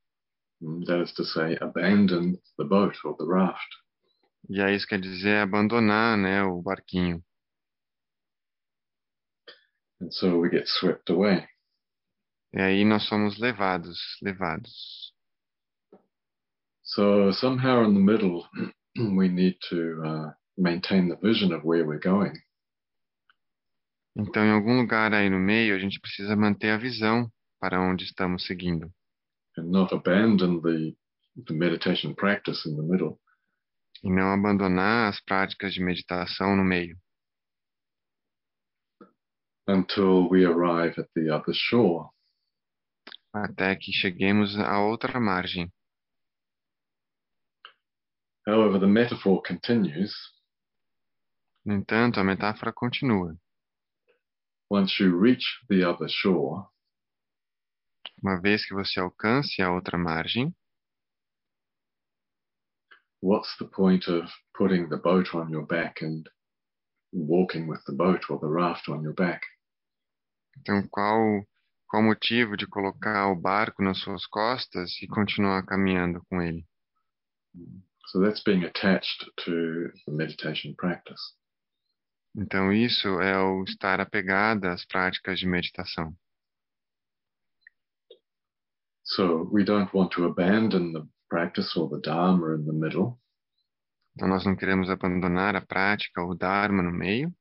That 0.61 1.03
is 1.03 1.13
to 1.15 1.25
say, 1.25 1.57
abandon 1.61 2.39
the 2.57 2.65
boat 2.65 2.97
or 3.05 3.15
the 3.17 3.27
raft. 3.27 3.77
E 4.49 4.61
aí 4.61 4.75
isso 4.75 4.87
quer 4.87 5.01
dizer 5.01 5.39
abandonar, 5.39 6.17
né, 6.17 6.43
o 6.43 6.61
barquinho. 6.63 7.23
And 10.01 10.13
so 10.13 10.39
we 10.39 10.49
get 10.49 10.67
swept 10.67 11.11
away. 11.11 11.47
E 12.55 12.61
aí 12.61 12.85
nós 12.85 13.07
somos 13.07 13.39
levados, 13.39 13.99
levados. 14.23 15.13
So 16.83 17.31
somehow 17.33 17.85
in 17.85 17.95
the 17.95 18.01
middle, 18.01 18.49
we 18.97 19.29
need 19.29 19.59
to 19.69 20.03
uh, 20.03 20.33
maintain 20.57 21.09
the 21.09 21.17
vision 21.17 21.53
of 21.53 21.63
where 21.63 21.85
we're 21.85 22.01
going. 22.01 22.33
Então, 24.17 24.45
em 24.45 24.51
algum 24.51 24.77
lugar 24.81 25.13
aí 25.15 25.31
no 25.31 25.39
meio, 25.39 25.77
a 25.77 25.79
gente 25.79 26.01
precisa 26.01 26.35
manter 26.35 26.71
a 26.71 26.79
visão 26.79 27.31
para 27.61 27.81
onde 27.81 28.05
estamos 28.05 28.47
seguindo. 28.47 28.91
And 29.59 29.71
not 29.71 29.93
abandon 29.93 30.61
the 30.63 30.95
the 31.47 31.55
meditation 31.55 32.15
practice 32.15 32.67
in 32.67 32.77
the 32.77 32.83
middle. 32.83 33.19
E 34.03 34.11
não 34.11 34.33
abandonar 34.33 35.09
as 35.09 35.21
práticas 35.21 35.75
de 35.75 35.81
meditação 35.83 36.57
no 36.57 36.65
meio. 36.65 36.97
until 39.69 40.29
we 40.31 40.45
arrive 40.45 40.99
at 40.99 41.09
the 41.15 41.31
other 41.31 41.53
shore. 41.53 42.09
até 43.35 43.77
que 43.77 43.93
cheguemos 43.93 44.57
à 44.59 44.81
outra 44.81 45.21
margem. 45.21 45.71
However, 48.47 48.81
the 48.81 48.87
metaphor 48.87 49.43
continues. 49.43 50.13
No 51.65 51.75
entanto, 51.75 52.19
a 52.19 52.25
metáfora 52.25 52.73
continua. 52.73 53.37
Once 54.71 54.99
you 54.99 55.15
reach 55.19 55.45
the 55.69 55.85
other 55.85 56.09
shore, 56.09 56.67
Uma 58.23 58.41
vez 58.41 58.67
que 58.67 58.75
você 58.75 58.99
alcance 58.99 59.63
a 59.63 59.73
outra 59.73 59.97
margem, 59.97 60.55
what's 63.23 63.57
the 63.59 63.67
point 63.67 64.11
of 64.11 64.33
putting 64.57 64.89
the 64.89 64.97
boat 64.97 65.37
on 65.37 65.51
your 65.51 65.67
back 65.67 66.05
and 66.05 66.25
walking 67.13 67.69
with 67.69 67.83
the 67.87 67.93
boat 67.93 68.21
or 68.29 68.39
the 68.41 68.49
raft 68.49 68.89
on 68.89 69.03
your 69.03 69.15
back? 69.15 69.47
então 70.61 70.87
qual 70.89 71.47
qual 71.87 72.03
o 72.03 72.07
motivo 72.07 72.57
de 72.57 72.67
colocar 72.67 73.29
o 73.29 73.37
barco 73.37 73.83
nas 73.83 73.99
suas 73.99 74.27
costas 74.27 75.01
e 75.01 75.07
continuar 75.07 75.65
caminhando 75.65 76.23
com 76.29 76.43
ele? 76.43 76.67
So 78.09 78.21
that's 78.21 78.43
being 78.43 78.65
attached 78.65 79.25
to 79.45 79.93
the 80.07 80.13
meditation 80.13 80.75
practice. 80.75 81.21
Então 82.37 82.73
isso 82.73 83.21
é 83.21 83.39
o 83.39 83.65
estar 83.65 84.01
apegado 84.01 84.67
às 84.67 84.85
práticas 84.85 85.39
de 85.39 85.47
meditação. 85.47 86.15
So 89.09 89.49
we 89.51 89.65
don't 89.65 89.93
want 89.93 90.13
to 90.13 90.27
abandon 90.27 90.93
the 90.93 91.07
practice 91.31 91.77
or 91.77 91.89
the 91.89 92.01
Dharma 92.01 92.55
in 92.55 92.67
the 92.67 92.73
middle, 92.73 93.19
Então 94.19 94.29
nós 94.29 94.45
não 94.45 94.57
queremos 94.57 94.91
abandonar 94.91 95.55
a 95.55 95.61
prática 95.61 96.21
ou 96.21 96.31
o 96.31 96.35
dharma 96.35 96.83
no 96.83 96.91
meio, 96.91 97.33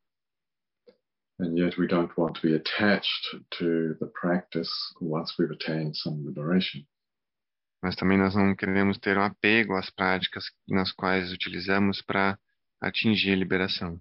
and 1.39 1.57
yet 1.57 1.75
we 1.79 1.88
don't 1.88 2.13
want 2.15 2.36
to 2.36 2.41
be 2.47 2.53
attached 2.53 3.43
to 3.57 3.95
the 4.00 4.05
practice 4.13 4.69
once 5.01 5.33
we've 5.39 5.51
attained 5.51 5.95
some 5.97 6.24
liberation. 6.24 6.86
mas 7.81 7.95
também 7.95 8.17
nós 8.19 8.36
não 8.36 8.55
queremos 8.55 9.00
ter 9.00 9.17
um 9.17 9.24
apego 9.24 9.75
às 9.75 9.89
práticas 9.89 10.45
nas 10.67 10.91
quais 10.91 11.31
utilizamos 11.31 12.00
para 12.03 12.38
atingir 12.79 13.31
a 13.31 13.36
liberação. 13.38 14.00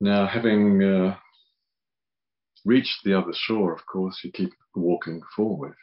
Now, 0.00 0.26
having 0.26 0.82
uh, 0.82 1.16
reached 2.64 3.02
the 3.04 3.14
other 3.14 3.32
shore, 3.34 3.72
of 3.74 3.84
course, 3.86 4.24
you 4.24 4.32
keep 4.32 4.52
walking 4.74 5.20
forward. 5.34 5.76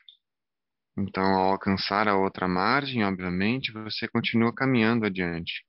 Então, 0.98 1.24
ao 1.24 1.52
alcançar 1.52 2.08
a 2.08 2.18
outra 2.18 2.48
margem, 2.48 3.04
obviamente, 3.06 3.72
você 3.72 4.08
continua 4.08 4.54
caminhando 4.54 5.06
adiante. 5.06 5.66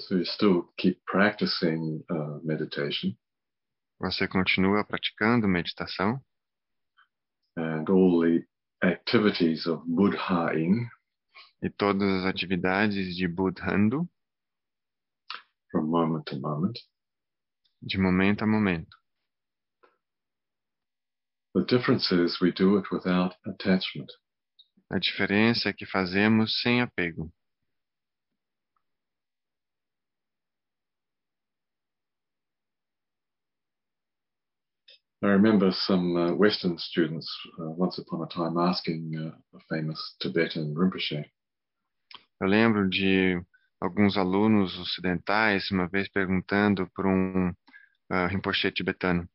So 0.00 0.16
you 0.16 0.26
still 0.26 0.64
keep 0.78 1.00
practicing 1.06 2.04
uh, 2.10 2.40
meditation, 2.44 3.16
Você 3.98 4.28
continua 4.28 4.84
praticando 4.84 5.48
meditação 5.48 6.20
and 7.56 7.88
all 7.88 8.20
the 8.20 8.46
activities 8.82 9.66
of 9.66 9.82
buddhaing 9.86 10.86
e 11.62 11.70
todas 11.70 12.06
as 12.20 12.26
atividades 12.26 13.16
de 13.16 13.26
Budhando, 13.26 14.06
from 15.70 15.86
moment 15.86 16.24
to 16.26 16.38
moment. 16.38 16.78
de 17.80 17.98
momento 17.98 18.44
a 18.44 18.46
momento. 18.46 18.96
The 21.56 21.64
difference 21.64 22.12
is 22.12 22.38
we 22.38 22.52
do 22.52 22.76
it 22.76 22.84
without 22.92 23.34
attachment. 23.46 24.12
A 24.92 24.98
diferença 24.98 25.70
é 25.70 25.72
que 25.72 25.86
fazemos 25.86 26.60
sem 26.60 26.82
apego. 26.82 27.32
I 35.22 35.28
remember 35.28 35.72
some 35.72 36.14
uh, 36.14 36.34
Western 36.34 36.76
students 36.76 37.26
uh, 37.58 37.70
once 37.70 37.98
upon 37.98 38.22
a 38.22 38.26
time 38.26 38.58
asking 38.58 39.16
uh, 39.16 39.56
a 39.56 39.60
famous 39.70 39.98
Tibetan 40.20 40.74
Rinpoche, 40.76 41.24
Eu 42.38 42.48
lembro 42.48 42.86
de 42.86 43.42
alguns 43.80 44.18
alunos 44.18 44.78
ocidentais 44.78 45.70
uma 45.70 45.88
vez 45.88 46.06
perguntando 46.10 46.86
por 46.94 47.06
um 47.06 47.48
uh, 47.48 48.26
Rinpoche 48.28 48.70
tibetano. 48.70 49.26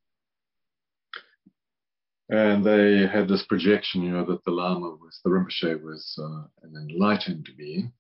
And 2.32 2.64
they 2.64 3.06
had 3.08 3.28
this 3.28 3.46
projection, 3.46 4.02
you 4.04 4.12
know, 4.12 4.26
that 4.26 4.44
the 4.46 4.52
Lama 4.52 4.90
was, 5.00 5.20
the 5.24 5.30
Rinpoche 5.30 5.82
was 5.84 6.16
uh, 6.18 6.48
an 6.64 6.74
enlightened 6.90 7.48
being, 7.58 7.92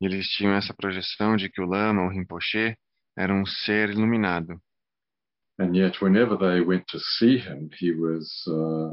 E 0.00 0.06
eles 0.06 0.26
tinham 0.36 0.52
essa 0.54 0.74
projeção 0.74 1.36
de 1.36 1.48
que 1.48 1.62
o 1.62 1.66
Lama, 1.66 2.02
o 2.02 2.08
Rinpoche, 2.10 2.76
era 3.16 3.32
um 3.32 3.46
ser 3.46 3.90
iluminado. 3.90 4.60
and 5.58 5.74
yet 5.76 6.00
whenever 6.02 6.36
they 6.36 6.60
went 6.60 6.84
to 6.88 6.98
see 6.98 7.38
him, 7.38 7.70
he 7.78 7.92
was 7.92 8.26
uh, 8.48 8.92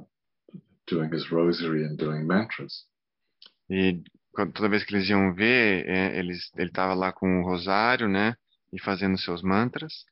doing 0.88 1.12
his 1.12 1.32
rosary 1.32 1.84
and 1.84 1.98
doing 1.98 2.26
mantras. 2.28 2.86
E 3.70 4.02
toda 4.54 4.70
vez 4.70 4.84
que 4.84 4.96
eles 4.96 5.10
iam 5.10 5.34
ver, 5.34 5.88
é, 5.88 6.20
eles, 6.20 6.52
ele 6.56 6.70
estava 6.70 6.94
lá 6.94 7.12
com 7.12 7.40
o 7.40 7.44
rosário, 7.44 8.08
né? 8.08 8.36
E 8.72 8.80
fazendo 8.80 9.18
seus 9.18 9.42
mantras. 9.42 10.06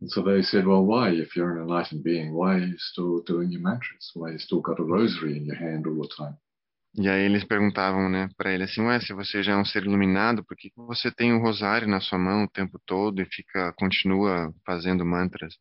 And 0.00 0.10
so 0.10 0.22
they 0.22 0.42
said, 0.42 0.66
well, 0.66 0.84
why, 0.84 1.10
if 1.10 1.34
you're 1.34 1.56
an 1.56 1.62
enlightened 1.62 2.04
being, 2.04 2.32
why 2.32 2.54
are 2.54 2.66
you 2.66 2.78
still 2.78 3.20
doing 3.22 3.50
your 3.50 3.62
mantras? 3.62 4.12
Why 4.14 4.30
you 4.30 4.38
still 4.38 4.60
got 4.60 4.78
a 4.78 4.84
rosary 4.84 5.36
in 5.36 5.44
your 5.44 5.56
hand 5.56 5.86
all 5.86 6.00
the 6.00 6.08
time? 6.16 6.36
E 6.96 7.08
aí 7.08 7.22
eles 7.22 7.44
perguntavam, 7.44 8.08
né, 8.08 8.28
para 8.36 8.52
ele 8.52 8.64
assim, 8.64 8.80
ué, 8.80 8.98
se 9.00 9.12
você 9.12 9.42
já 9.42 9.52
é 9.52 9.56
um 9.56 9.64
ser 9.64 9.84
iluminado, 9.84 10.44
por 10.44 10.56
que 10.56 10.72
você 10.74 11.12
tem 11.12 11.32
o 11.32 11.40
rosário 11.40 11.86
na 11.86 12.00
sua 12.00 12.18
mão 12.18 12.44
o 12.44 12.50
tempo 12.50 12.80
todo 12.86 13.20
e 13.20 13.26
fica, 13.26 13.72
continua 13.74 14.52
fazendo 14.64 15.04
mantras? 15.04 15.54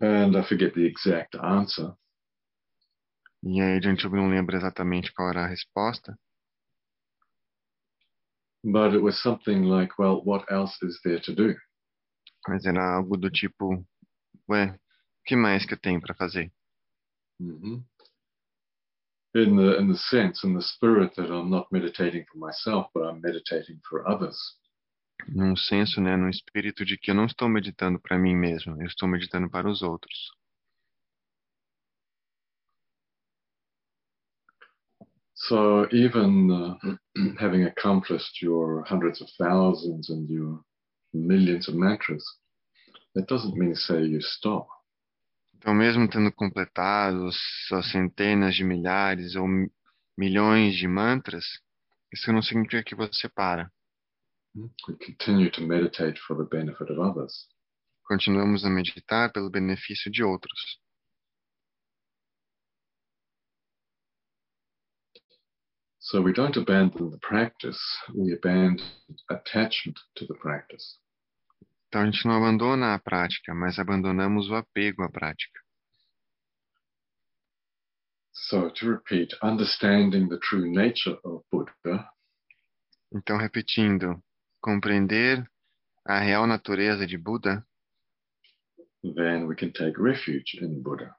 And 0.00 0.36
I 0.36 0.42
forget 0.42 0.74
the 0.74 0.86
exact 0.86 1.36
answer, 1.36 1.94
E 3.42 3.60
aí 3.60 3.78
a 3.78 3.80
gente 3.80 4.06
não 4.08 4.28
lembra 4.28 4.58
exatamente 4.58 5.12
qual 5.14 5.30
era 5.30 5.44
a 5.44 5.48
resposta, 5.48 6.14
but 8.64 8.94
it 8.94 9.02
was 9.02 9.22
something 9.22 9.64
like, 9.64 9.98
well, 9.98 10.20
what 10.24 10.44
else 10.50 10.76
is 10.82 11.00
there 11.04 11.20
to 11.20 11.34
do? 11.34 11.54
mas 12.48 12.64
era 12.64 12.96
algo 12.96 13.16
do 13.16 13.30
tipo, 13.30 13.84
ué, 14.48 14.70
o 14.70 14.78
que 15.24 15.36
mais 15.36 15.66
que 15.66 15.74
eu 15.74 15.78
tenho 15.78 16.00
para 16.00 16.14
fazer? 16.14 16.50
hmm 17.38 17.82
In 19.32 19.56
the 19.56 19.78
in 19.78 19.86
the 19.86 19.96
sense, 19.96 20.44
in 20.44 20.54
the 20.54 20.62
spirit 20.62 21.14
that 21.14 21.30
I'm 21.30 21.50
not 21.50 21.68
meditating 21.70 22.24
for 22.26 22.38
myself, 22.38 22.88
but 22.92 23.04
I'm 23.04 23.20
meditating 23.20 23.80
for 23.88 24.08
others. 24.08 24.36
Num 25.28 25.54
senso, 25.54 26.00
né, 26.00 26.16
num 26.16 26.28
espírito 26.28 26.84
de 26.84 26.98
que 26.98 27.12
eu 27.12 27.14
não 27.14 27.26
estou 27.26 27.48
meditando 27.48 28.00
para 28.00 28.18
mim 28.18 28.34
mesmo, 28.34 28.82
eu 28.82 28.86
estou 28.86 29.08
meditando 29.08 29.48
para 29.48 29.70
os 29.70 29.82
outros. 29.82 30.32
So 35.48 35.86
even 35.90 36.50
uh, 36.50 36.76
having 37.40 37.64
accomplished 37.64 38.42
your 38.42 38.84
hundreds 38.84 39.22
of 39.22 39.28
thousands 39.38 40.10
and 40.10 40.28
your 40.28 40.60
millions 41.14 41.68
of 41.68 41.74
mantras, 41.74 42.24
that 43.14 43.26
doesn't 43.26 43.56
mean 43.56 43.74
say 43.74 44.02
you 44.04 44.20
stop. 44.20 44.68
Então, 45.56 45.74
mesmo 45.74 46.08
tendo 46.08 46.32
completado 46.32 47.30
suas 47.68 47.90
centenas 47.90 48.54
de 48.54 48.64
milhares 48.64 49.34
ou 49.36 49.46
mi- 49.46 49.70
milhões 50.16 50.74
de 50.76 50.88
mantras, 50.88 51.44
isso 52.12 52.32
não 52.32 52.42
significa 52.42 52.82
que 52.82 52.94
você 52.94 53.28
para. 53.28 53.70
We 54.54 54.68
continue 55.06 55.50
to 55.50 55.62
meditate 55.62 56.18
for 56.20 56.36
the 56.36 56.44
benefit 56.44 56.90
of 56.90 56.98
others. 56.98 57.46
Continuamos 58.04 58.64
a 58.64 58.70
meditar 58.70 59.32
pelo 59.32 59.50
benefício 59.50 60.10
de 60.10 60.24
outros. 60.24 60.80
So 66.10 66.20
we 66.20 66.32
don't 66.32 66.56
abandon 66.56 67.12
the 67.12 67.18
practice, 67.18 67.80
we 68.12 68.32
abandon 68.32 68.84
attachment 69.28 69.96
to 70.16 70.26
the 70.26 70.34
practice. 70.34 70.98
Então 71.86 72.02
a 72.02 72.04
gente 72.04 72.26
não 72.26 72.34
abandona 72.34 72.94
a 72.94 72.98
prática, 72.98 73.54
mas 73.54 73.78
abandonamos 73.78 74.50
o 74.50 74.56
apego 74.56 75.04
à 75.04 75.08
prática. 75.08 75.60
So, 78.32 78.70
to 78.70 78.90
repeat, 78.90 79.36
understanding 79.40 80.28
the 80.28 80.38
true 80.38 80.68
nature 80.68 81.16
of 81.22 81.44
Buddha 81.52 82.10
Então, 83.12 83.36
repetindo, 83.36 84.20
compreender 84.60 85.48
a 86.04 86.18
real 86.18 86.44
natureza 86.48 87.06
de 87.06 87.16
Buda, 87.16 87.64
then 89.04 89.46
we 89.46 89.54
can 89.54 89.70
take 89.70 89.96
refuge 89.96 90.58
in 90.60 90.82
Buddha. 90.82 91.14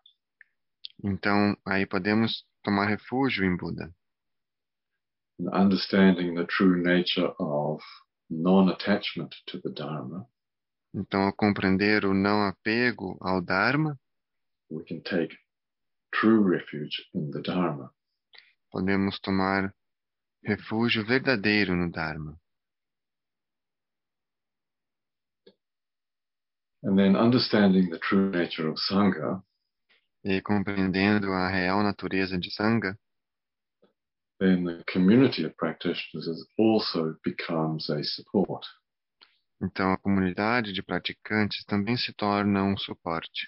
então 1.01 1.55
aí 1.65 1.85
podemos 1.85 2.45
tomar 2.61 2.87
refúgio 2.87 3.45
em 3.45 3.55
Buda. 3.55 3.89
And 5.41 5.49
understanding 5.55 6.35
the 6.35 6.45
true 6.45 6.77
nature 6.83 7.29
of 7.39 7.81
non 8.29 8.69
attachment 8.69 9.33
to 9.47 9.59
the 9.59 9.71
Dharma, 9.71 10.27
Então, 10.93 11.23
ao 11.23 11.33
compreender 11.33 12.05
o 12.05 12.13
não 12.13 12.43
apego 12.47 13.17
ao 13.19 13.41
Dharma, 13.41 13.97
we 14.69 14.83
can 14.83 15.01
take 15.01 15.35
true 16.13 16.43
refuge 16.47 17.09
in 17.15 17.31
the 17.31 17.41
Dharma. 17.41 17.91
podemos 18.71 19.19
tomar 19.19 19.73
refúgio 20.45 21.03
verdadeiro 21.05 21.75
no 21.75 21.89
Dharma. 21.89 22.37
And 26.83 26.95
then 26.97 27.15
understanding 27.15 27.89
the 27.89 27.99
true 27.99 28.29
nature 28.29 28.67
of 28.69 28.77
Sangha, 28.79 29.41
E 30.23 30.39
compreendendo 30.41 31.31
a 31.33 31.49
real 31.51 31.81
natureza 31.81 32.37
de 32.37 32.51
Sangha, 32.51 32.95
then 34.41 34.63
the 34.63 34.83
community 34.87 35.45
of 35.45 35.55
practitioners 35.55 36.27
also 36.57 37.15
becomes 37.23 37.89
a 37.89 38.03
support. 38.03 38.65
então 39.61 39.93
a 39.93 39.97
comunidade 39.97 40.73
de 40.73 40.81
praticantes 40.81 41.63
também 41.65 41.95
se 41.95 42.11
torna 42.13 42.63
um 42.63 42.75
suporte. 42.75 43.47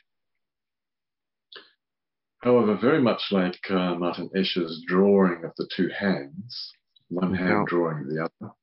However, 2.44 2.76
very 2.76 3.02
much 3.02 3.32
like 3.32 3.60
uh, 3.72 3.98
Martin 3.98 4.30
Escher's 4.36 4.84
drawing 4.86 5.44
of 5.44 5.54
the 5.58 5.66
two 5.76 5.90
hands, 5.90 6.74
one 7.10 7.34
hand 7.34 7.68
drawing 7.68 8.08
the 8.10 8.22
other, 8.22 8.54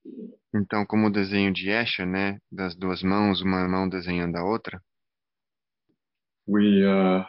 Então, 0.54 0.84
como 0.86 1.08
o 1.08 1.10
desenho 1.10 1.52
de 1.52 1.70
Escher, 1.70 2.06
né, 2.06 2.38
das 2.52 2.76
duas 2.76 3.02
mãos, 3.02 3.40
uma 3.40 3.66
mão 3.66 3.88
desenhando 3.88 4.36
a 4.36 4.44
outra, 4.44 4.80
we 6.46 6.84
uh, 6.84 7.24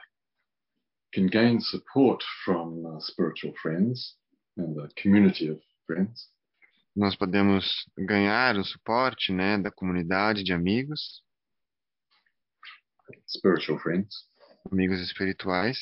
can 1.13 1.27
gain 1.27 1.59
support 1.59 2.23
from 2.43 2.85
uh, 2.85 2.99
spiritual 2.99 3.53
friends 3.61 4.17
and 4.57 4.75
the 4.75 4.89
community 5.01 5.49
of 5.49 5.61
friends. 5.85 6.29
nós 6.95 7.15
podemos 7.15 7.65
ganhar 7.97 8.57
o 8.57 8.63
suporte, 8.65 9.31
né, 9.31 9.57
da 9.57 9.71
comunidade 9.71 10.43
de 10.43 10.51
amigos, 10.53 11.23
Spiritual 13.27 13.79
friends. 13.79 14.13
amigos 14.71 14.99
espirituais. 14.99 15.77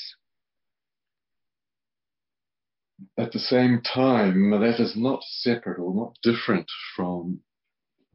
At 3.18 3.32
the 3.32 3.40
same 3.40 3.82
time, 3.82 4.52
that 4.60 4.82
is 4.82 4.96
not 4.96 5.24
separate 5.42 5.80
or 5.80 5.94
not 5.96 6.20
different 6.22 6.70
from 6.96 7.40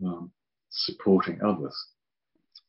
um, 0.01 0.31
supporting 0.71 1.40
others. 1.43 1.75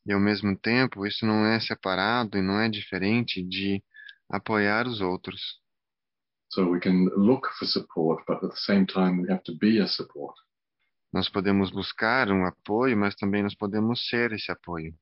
E 0.06 0.12
ao 0.12 0.20
mesmo 0.20 0.56
tempo, 0.56 1.04
isso 1.06 1.26
não 1.26 1.44
é 1.44 1.60
separado 1.60 2.38
e 2.38 2.42
não 2.42 2.58
é 2.60 2.68
diferente 2.68 3.42
de 3.42 3.82
apoiar 4.30 4.86
os 4.86 5.00
outros. 5.00 5.60
So 6.48 6.66
we 6.68 6.80
can 6.80 7.08
look 7.16 7.48
for 7.58 7.66
support, 7.66 8.24
but 8.26 8.42
at 8.42 8.50
the 8.50 8.56
same 8.56 8.86
time, 8.86 9.20
we 9.20 9.28
have 9.28 9.42
to 9.44 9.54
be 9.54 9.78
a 9.78 9.86
support. 9.86 10.34
Nós 11.12 11.28
podemos 11.28 11.70
buscar 11.70 12.30
um 12.30 12.44
apoio, 12.46 12.96
mas 12.96 13.14
também 13.14 13.42
nós 13.42 13.54
podemos 13.54 14.08
ser 14.08 14.32
esse 14.32 14.50
apoio. 14.50 14.94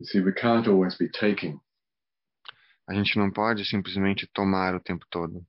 You 0.00 0.06
see, 0.06 0.20
we 0.20 0.32
can't 0.32 0.68
always 0.68 0.96
be 0.96 1.08
taking. 1.08 1.60
A 2.88 2.94
gente 2.94 3.18
não 3.18 3.30
pode 3.30 3.64
simplesmente 3.64 4.26
tomar 4.28 4.74
o 4.74 4.80
tempo 4.80 5.04
todo. 5.10 5.44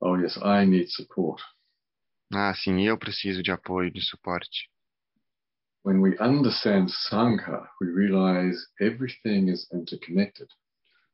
Oh, 0.00 0.16
yes, 0.16 0.36
I 0.36 0.66
need 0.66 0.88
support. 0.90 1.42
Ah, 2.32 2.54
sim, 2.54 2.82
eu 2.82 2.98
preciso 2.98 3.42
de 3.42 3.50
apoio, 3.50 3.90
de 3.90 4.00
suporte. 4.00 4.70
When 5.84 6.00
we 6.00 6.16
understand 6.20 6.90
Sangha, 6.90 7.68
we 7.80 7.88
realize 7.88 8.56
everything 8.80 9.48
is 9.48 9.68
interconnected. 9.72 10.48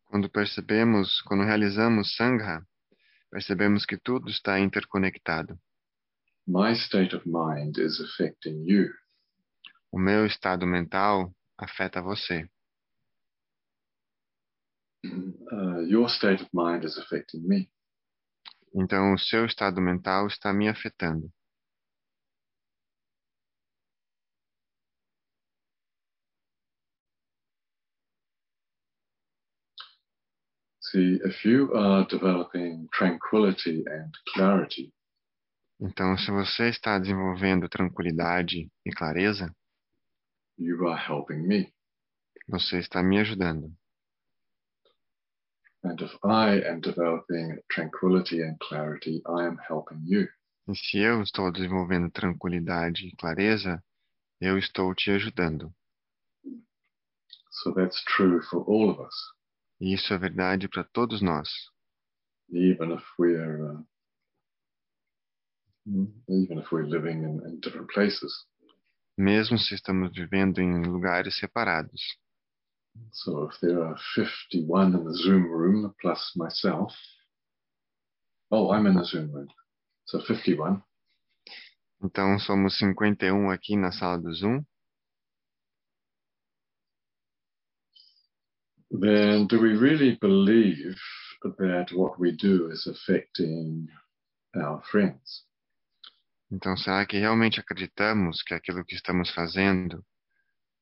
Quando 0.08 0.30
percebemos, 0.30 1.20
quando 1.22 1.44
realizamos 1.44 2.16
Sangha, 2.16 2.66
percebemos 3.30 3.84
que 3.84 3.98
tudo 3.98 4.30
está 4.30 4.58
interconectado. 4.58 5.58
My 6.46 6.72
state 6.72 7.14
of 7.14 7.28
mind 7.28 7.76
is 7.76 8.00
affecting 8.00 8.64
you. 8.66 8.90
O 9.92 9.98
meu 9.98 10.24
estado 10.24 10.66
mental 10.66 11.34
afeta 11.58 12.00
você. 12.00 12.48
Uh, 15.50 15.80
your 15.86 16.08
state 16.10 16.42
of 16.42 16.50
mind 16.52 16.84
is 16.84 16.98
affecting 16.98 17.40
me. 17.46 17.70
Então, 18.74 19.14
o 19.14 19.18
seu 19.18 19.46
estado 19.46 19.80
mental 19.80 20.26
está 20.26 20.52
me 20.52 20.68
afetando. 20.68 21.32
See, 30.90 31.20
if 31.24 31.44
you 31.44 31.72
are 31.74 32.06
developing 32.08 32.88
tranquility 32.92 33.84
and 33.86 34.12
clarity, 34.34 34.92
Então, 35.80 36.16
se 36.18 36.30
você 36.32 36.68
está 36.70 36.98
desenvolvendo 36.98 37.68
tranquilidade 37.68 38.68
e 38.84 38.90
clareza, 38.92 39.54
you 40.58 40.88
are 40.88 41.00
helping 41.00 41.46
me. 41.46 41.72
você 42.48 42.78
está 42.78 43.02
me 43.02 43.18
ajudando. 43.20 43.72
And 45.84 46.00
if 46.00 46.12
I 46.24 46.60
am 46.68 46.80
developing 46.80 47.60
tranquility 47.72 48.42
and 48.42 48.58
clarity, 48.58 49.22
I 49.26 49.46
am 49.46 49.56
helping 49.68 50.00
you. 50.04 50.26
E 50.68 50.74
se 50.74 50.98
eu 50.98 51.22
estou 51.22 51.52
desenvolvendo 51.52 52.10
tranquilidade 52.10 53.06
e 53.06 53.16
clareza, 53.16 53.82
eu 54.40 54.58
estou 54.58 54.92
te 54.94 55.10
ajudando. 55.12 55.72
So 57.50 57.72
that's 57.72 58.02
true 58.16 58.40
for 58.42 58.64
all 58.68 58.90
of 58.90 59.00
us, 59.00 59.14
E 59.80 59.94
isso 59.94 60.12
é 60.12 60.18
verdade 60.18 60.68
para 60.68 60.84
todos 60.84 61.20
nós, 61.20 61.48
even 62.50 62.92
if 62.92 63.04
we're 63.18 63.62
uh, 63.62 63.84
even 66.28 66.58
if 66.58 66.70
we're 66.72 66.86
living 66.86 67.22
in, 67.22 67.40
in 67.46 67.60
different 67.60 67.88
places. 67.92 68.32
mesmo 69.16 69.58
se 69.58 69.74
estamos 69.74 70.12
vivendo 70.12 70.60
em 70.60 70.82
lugares 70.86 71.36
separados. 71.38 72.00
So 73.12 73.48
if 73.48 73.58
there 73.60 73.82
are 73.82 73.96
51 74.14 74.94
in 74.94 75.04
the 75.04 75.12
Zoom 75.12 75.44
room 75.44 75.94
plus 76.00 76.32
myself, 76.36 76.92
oh, 78.50 78.72
I'm 78.72 78.86
in 78.86 78.94
the 78.94 79.04
Zoom 79.04 79.30
room. 79.32 79.48
So 80.06 80.20
51. 80.20 80.82
Então, 82.02 82.38
somos 82.38 82.78
51 82.78 83.50
aqui 83.50 83.76
na 83.76 83.92
sala 83.92 84.18
do 84.18 84.32
Zoom. 84.32 84.64
Then 88.90 89.46
do 89.46 89.60
we 89.60 89.76
really 89.76 90.16
believe 90.20 90.96
that 91.42 91.90
what 91.92 92.18
we 92.18 92.32
do 92.32 92.70
is 92.70 92.86
affecting 92.86 93.88
our 94.56 94.82
friends? 94.90 95.44
Então, 96.50 96.74
será 96.76 97.04
que 97.04 97.18
realmente 97.18 97.60
acreditamos 97.60 98.42
que 98.42 98.54
aquilo 98.54 98.84
que 98.84 98.94
estamos 98.94 99.30
fazendo 99.34 100.02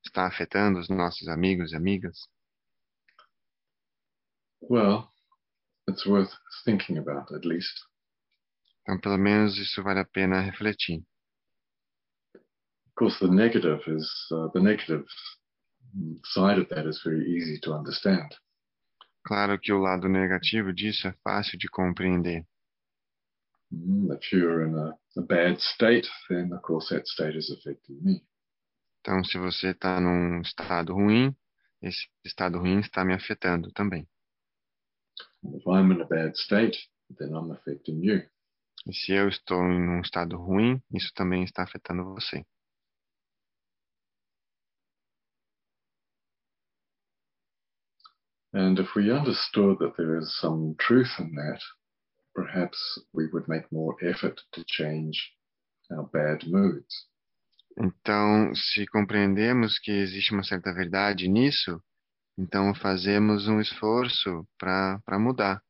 está 0.05 0.27
afetando 0.27 0.79
os 0.79 0.89
nossos 0.89 1.27
amigos 1.27 1.73
e 1.73 1.77
amigas? 1.77 2.17
Well, 4.61 5.11
it's 5.89 6.07
worth 6.07 6.33
thinking 6.65 6.99
about 6.99 7.33
at 7.35 7.45
least. 7.45 7.85
Então, 8.83 9.01
pelo 9.01 9.19
menos 9.19 9.59
isso 9.59 9.83
vale 9.83 10.01
a 10.01 10.05
pena 10.05 10.41
refletir. 10.41 11.03
Of 12.35 12.95
course, 12.95 13.19
the 13.19 13.29
negative 13.29 13.83
is 13.89 14.09
uh, 14.31 14.49
the 14.53 14.61
negative 14.61 15.05
side 16.25 16.59
of 16.61 16.69
that 16.69 16.87
is 16.87 17.01
very 17.05 17.25
easy 17.27 17.59
to 17.61 17.73
understand. 17.75 18.29
Claro 19.25 19.59
que 19.59 19.73
o 19.73 19.79
lado 19.79 20.09
negativo 20.09 20.73
disso 20.73 21.09
é 21.09 21.13
fácil 21.25 21.59
de 21.59 21.69
compreender. 21.69 22.47
Mm, 23.73 24.13
If 24.13 24.33
you're 24.33 24.65
in 24.65 24.75
a, 24.79 24.95
a 25.17 25.23
bad 25.23 25.59
state, 25.61 26.09
then 26.29 26.53
of 26.53 26.63
course 26.63 26.89
that 26.95 27.07
state 27.09 27.37
is 27.37 27.51
affecting 27.51 27.99
me. 28.03 28.23
Então, 29.01 29.23
se 29.25 29.39
você 29.39 29.71
está 29.71 30.01
num 30.01 30.41
estado 30.41 30.95
ruim, 30.95 31.35
esse 31.83 32.09
estado 32.25 32.59
ruim 32.59 32.81
está 32.81 33.05
me 33.05 33.15
afetando 33.15 33.71
também. 33.73 34.07
And 35.45 35.57
if 35.57 35.67
I'm 35.67 35.93
in 35.93 36.01
a 36.01 36.07
bad 36.07 36.37
state, 36.37 36.77
then 37.19 37.31
I'm 37.31 37.51
affecting 37.53 38.03
you. 38.05 38.23
E 38.87 38.93
se 38.95 39.13
eu 39.13 39.29
estou 39.29 39.63
em 39.65 39.89
um 39.89 40.01
estado 40.01 40.37
ruim, 40.37 40.81
isso 40.93 41.13
também 41.15 41.43
está 41.43 41.63
afetando 41.65 42.05
você. 42.05 42.45
And 48.57 48.79
if 48.79 48.95
we 48.97 49.13
understood 49.13 49.81
that 49.81 49.99
there 49.99 50.17
is 50.17 50.35
some 50.41 50.77
truth 50.79 51.13
in 51.19 51.35
that, 51.35 51.61
perhaps 52.35 52.79
we 53.13 53.27
would 53.31 53.47
make 53.49 53.71
more 53.71 53.95
effort 54.03 54.41
to 54.53 54.65
change 54.67 55.31
our 55.91 56.05
bad 56.05 56.43
moods. 56.47 57.07
Então, 57.79 58.55
se 58.55 58.87
compreendemos 58.87 59.79
que 59.79 59.93
existe 59.93 60.33
uma 60.33 60.43
certa 60.43 60.73
verdade 60.73 61.29
nisso, 61.29 61.79
então 62.39 62.75
fazemos 62.75 63.47
um 63.47 63.61
esforço 63.61 64.49
para 64.59 65.19
mudar. 65.19 65.63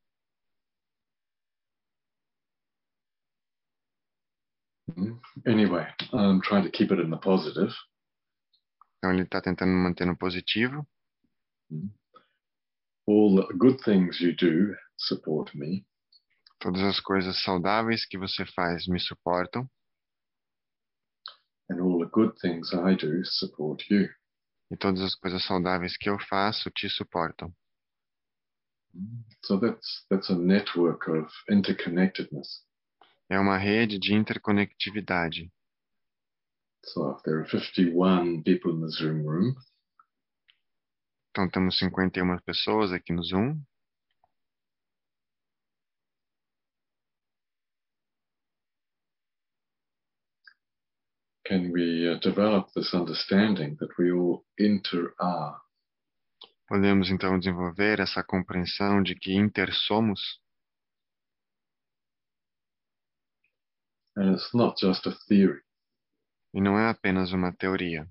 Mm. 4.97 5.19
Anyway, 5.45 5.85
I'm 6.13 6.41
trying 6.41 6.63
to 6.63 6.71
keep 6.71 6.93
it 6.93 7.03
in 7.03 7.11
the 7.11 7.19
positive. 7.19 7.75
Então, 8.99 9.13
ele 9.13 9.23
está 9.23 9.41
tentando 9.41 9.73
manter 9.73 10.07
no 10.07 10.17
positivo. 10.17 10.87
All 13.07 13.37
the 13.37 13.47
good 13.57 13.79
things 13.85 14.21
you 14.21 14.35
do 14.35 14.75
support 14.99 15.55
me, 15.55 15.85
Todas 16.59 16.83
as 16.83 16.99
coisas 17.01 17.43
saudáveis 17.45 18.05
que 18.07 18.17
você 18.19 18.45
faz 18.47 18.87
me 18.89 18.99
suportam. 18.99 19.69
and 21.69 21.81
all 21.81 21.99
the 21.99 22.11
good 22.11 22.33
things 22.41 22.73
I 22.73 22.95
do 22.95 23.25
support 23.25 23.85
you. 23.91 24.09
E 24.71 24.77
todas 24.77 25.01
as 25.03 25.15
coisas 25.15 25.45
saudáveis 25.45 25.97
que 25.97 26.09
eu 26.09 26.19
faço 26.19 26.71
te 26.71 26.89
suportam. 26.89 27.53
So 29.45 29.59
that's 29.61 30.07
that's 30.09 30.31
a 30.31 30.35
network 30.37 31.09
of 31.11 31.29
interconnectedness. 31.51 32.65
É 33.29 33.39
uma 33.39 33.59
rede 33.59 33.99
de 33.99 34.15
interconectividade. 34.15 35.53
So 36.85 37.11
if 37.11 37.23
there 37.25 37.41
are 37.41 37.45
51 37.49 38.43
people 38.45 38.73
in 38.73 38.81
the 38.81 38.89
Zoom 38.89 39.27
room, 39.27 39.55
Então, 41.37 41.51
temos 41.51 41.79
51 41.79 42.39
pessoas 42.39 42.93
aqui 42.93 43.13
no 43.13 43.23
Zoom. 43.23 43.61
can 51.47 51.71
we 51.71 52.11
uh, 52.11 52.19
develop 52.21 52.73
this 52.75 52.93
understanding 52.95 53.77
that 53.79 53.91
we 53.99 54.11
all 54.11 54.45
inter 54.59 55.15
are? 55.21 55.61
Podemos, 56.67 57.11
então, 57.11 57.39
desenvolver 57.39 58.01
essa 58.01 58.25
compreensão 58.25 59.03
de 59.03 59.15
que 59.15 59.35
intersomos. 59.35 60.41
And 64.17 64.33
it's 64.33 64.55
not 64.55 64.81
just 64.81 65.07
a 65.07 65.13
theory. 65.29 65.61
E 66.55 66.63
não 66.63 66.79
é 66.79 66.89
apenas 66.89 67.33
uma 67.33 67.53
teoria. 67.53 68.09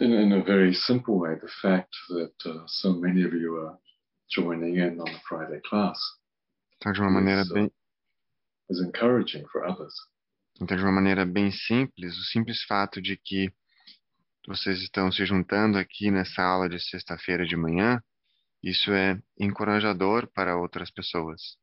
In, 0.00 0.12
in 0.12 0.32
a 0.32 0.42
very 0.42 0.72
simple 0.74 1.18
way, 1.18 1.34
the 1.40 1.48
fact 1.62 1.94
that 2.08 2.34
uh, 2.46 2.66
so 2.66 2.92
many 2.94 3.22
of 3.24 3.32
you 3.32 3.56
are 3.56 3.78
joining 4.30 4.76
in 4.76 4.98
on 5.00 5.06
the 5.06 5.20
Friday 5.28 5.60
class 5.68 5.98
Então, 6.76 6.92
de 6.92 7.00
uma 7.00 7.10
maneira 7.10 7.42
Isso. 7.42 7.52
bem, 7.54 7.70
is 8.70 8.80
encouraging 8.80 9.44
for 9.52 9.64
others. 9.66 9.94
então, 10.60 10.76
de 10.76 10.82
uma 10.82 10.92
maneira 10.92 11.24
bem 11.26 11.50
simples, 11.50 12.16
o 12.16 12.22
simples 12.24 12.62
fato 12.64 13.00
de 13.02 13.16
que 13.16 13.52
vocês 14.48 14.80
estão 14.82 15.12
se 15.12 15.24
juntando 15.26 15.76
aqui 15.78 16.10
nessa 16.10 16.42
aula 16.42 16.68
de 16.68 16.78
sexta-feira 16.80 17.44
de 17.46 17.56
manhã, 17.56 18.02
isso 18.62 18.90
é 18.92 19.20
encorajador 19.38 20.26
para 20.34 20.56
outras 20.56 20.90
pessoas. 20.90 21.58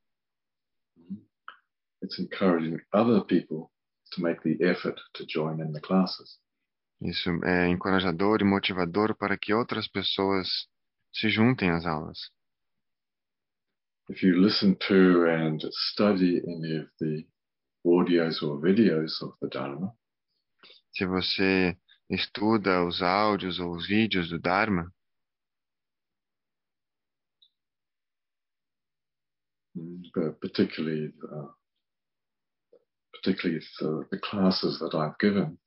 It's 2.04 2.20
encouraging 2.20 2.80
other 2.94 3.22
people 3.26 3.72
to 4.14 4.22
make 4.22 4.42
the 4.44 4.64
effort 4.64 5.00
to 5.14 5.26
join 5.28 5.60
in 5.60 5.74
the 5.74 5.82
classes. 5.82 6.40
Isso 7.02 7.30
é 7.46 7.68
encorajador 7.68 8.42
e 8.42 8.46
motivador 8.46 9.16
para 9.16 9.38
que 9.38 9.54
outras 9.54 9.88
pessoas 9.88 10.48
se 11.14 11.30
juntem 11.30 11.70
às 11.70 11.86
aulas. 11.86 12.32
If 14.10 14.24
you 14.24 14.40
listen 14.40 14.76
to 14.88 15.28
and 15.28 15.60
study 15.92 16.42
any 16.48 16.80
of 16.80 16.90
the 17.00 17.28
audios 17.86 18.42
or 18.42 18.60
videos 18.60 19.22
of 19.22 19.38
the 19.42 19.50
Dharma, 19.50 19.94
Se 20.98 21.06
você 21.06 21.78
estuda 22.10 22.84
os 22.84 23.04
áudios 23.04 23.60
ou 23.60 23.76
os 23.76 23.88
vídeos 23.88 24.30
do 24.30 24.40
Dharma, 24.40 24.92
particularly 30.42 31.14
uh, 31.24 31.54
particularly 33.12 33.60
the, 33.80 34.08
the 34.10 34.20
classes 34.20 34.80
that 34.80 34.96
I've 34.96 35.20
given, 35.20 35.60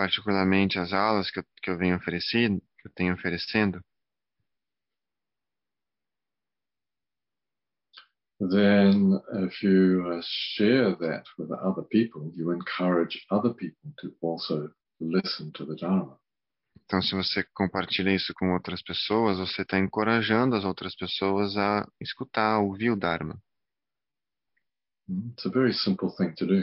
particularmente 0.00 0.78
as 0.78 0.94
aulas 0.94 1.30
que 1.30 1.40
eu, 1.40 1.44
que 1.62 1.70
eu 1.70 1.76
venho 1.76 1.94
oferecendo, 1.94 2.58
que 2.78 2.88
eu 2.88 2.92
tenho 2.94 3.12
oferecendo, 3.12 3.84
then 8.38 9.20
if 9.44 9.62
you 9.62 10.02
uh, 10.10 10.22
share 10.56 10.96
that 10.96 11.24
with 11.36 11.50
other 11.52 11.82
people, 11.82 12.32
you 12.34 12.50
encourage 12.50 13.26
other 13.30 13.52
people 13.52 13.92
to 13.98 14.16
also 14.22 14.72
listen 14.98 15.52
to 15.52 15.66
the 15.66 15.76
Dharma. 15.76 16.18
Então, 16.86 17.02
se 17.02 17.14
você 17.14 17.44
compartilha 17.52 18.14
isso 18.14 18.32
com 18.32 18.54
outras 18.54 18.82
pessoas, 18.82 19.36
você 19.36 19.60
está 19.60 19.78
encorajando 19.78 20.56
as 20.56 20.64
outras 20.64 20.96
pessoas 20.96 21.58
a 21.58 21.86
escutar, 22.00 22.58
ouvir 22.60 22.90
o 22.90 22.96
Dharma. 22.96 23.38
It's 25.10 25.44
a 25.44 25.50
very 25.50 25.74
simple 25.74 26.08
thing 26.16 26.32
to 26.36 26.46
do. 26.46 26.62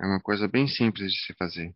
É 0.00 0.06
uma 0.06 0.20
coisa 0.20 0.48
bem 0.48 0.66
simples 0.66 1.12
de 1.12 1.24
se 1.24 1.32
fazer. 1.34 1.72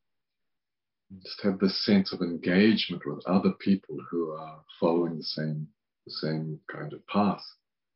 Just 1.21 1.43
have 1.43 1.59
this 1.59 1.85
sense 1.85 2.13
of 2.13 2.23
engagement 2.23 3.05
with 3.05 3.27
other 3.27 3.53
people 3.53 3.99
who 4.11 4.33
are 4.33 4.65
following 4.81 5.19
the 5.19 5.25
same 5.25 5.69
the 6.07 6.11
same 6.11 6.59
kind 6.69 6.93
of 6.93 7.07
path. 7.07 7.43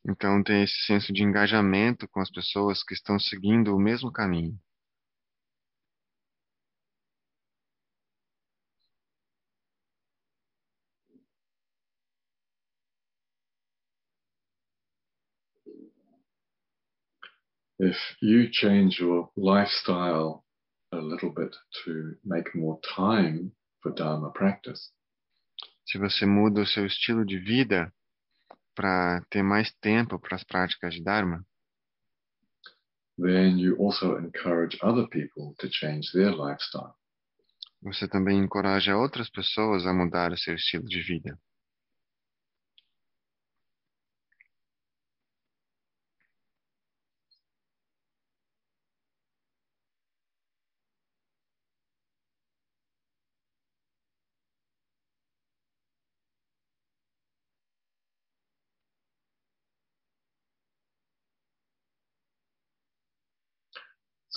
Então, 0.08 0.42
ter 0.42 0.62
esse 0.62 0.86
senso 0.86 1.12
de 1.12 1.22
engajamento 1.22 2.06
com 2.08 2.20
as 2.20 2.30
pessoas 2.30 2.84
que 2.84 2.94
estão 2.94 3.18
seguindo 3.18 3.74
o 3.74 3.80
mesmo 3.80 4.12
caminho. 4.12 4.56
If 17.78 17.96
you 18.22 18.48
change 18.52 19.00
your 19.00 19.30
lifestyle 19.36 20.45
a 20.96 21.02
little 21.02 21.30
bit 21.30 21.54
to 21.84 22.16
make 22.24 22.54
more 22.54 22.78
time 22.94 23.52
for 23.82 23.92
Dharma 23.94 24.32
practice, 24.32 24.90
Se 25.86 25.98
você 25.98 26.26
muda 26.26 26.62
o 26.62 26.66
seu 26.66 26.84
estilo 26.86 27.24
de 27.24 27.38
vida 27.38 27.92
para 28.74 29.22
ter 29.30 29.42
mais 29.42 29.72
tempo 29.80 30.18
para 30.18 30.36
as 30.36 30.44
práticas 30.44 30.94
de 30.94 31.02
Dharma, 31.02 31.44
then 33.18 33.58
you 33.58 33.76
also 33.78 34.18
encourage 34.18 34.76
other 34.82 35.06
people 35.08 35.54
to 35.58 35.68
change 35.70 36.10
their 36.12 36.30
lifestyle. 36.34 36.94
você 37.82 38.08
também 38.08 38.38
encoraja 38.38 38.96
outras 38.96 39.30
pessoas 39.30 39.86
a 39.86 39.92
mudar 39.92 40.32
o 40.32 40.36
seu 40.36 40.54
estilo 40.54 40.84
de 40.84 41.00
vida. 41.02 41.38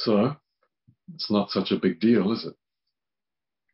So 0.03 0.35
it's 1.13 1.29
not 1.29 1.51
such 1.51 1.71
a 1.71 1.79
big 1.79 1.99
deal, 1.99 2.31
is 2.31 2.45
it? 2.45 2.57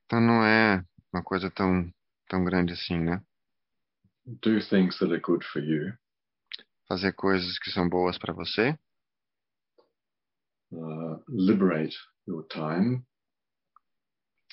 Então 0.05 0.19
não 0.19 0.43
é 0.43 0.83
uma 1.13 1.23
coisa 1.23 1.49
tão, 1.49 1.91
tão 2.27 2.43
grande 2.43 2.73
assim, 2.73 2.99
né? 2.99 3.23
Do 4.25 4.59
things 4.59 4.97
that 4.99 5.11
are 5.11 5.21
good 5.21 5.45
for 5.45 5.61
you. 5.61 5.93
Fazer 6.88 7.13
coisas 7.13 7.57
que 7.59 7.71
são 7.71 7.88
boas 7.88 8.17
para 8.17 8.33
você, 8.33 8.77
Uh, 10.71 11.23
liberate 11.29 11.95
your 12.27 12.43
time 12.47 13.05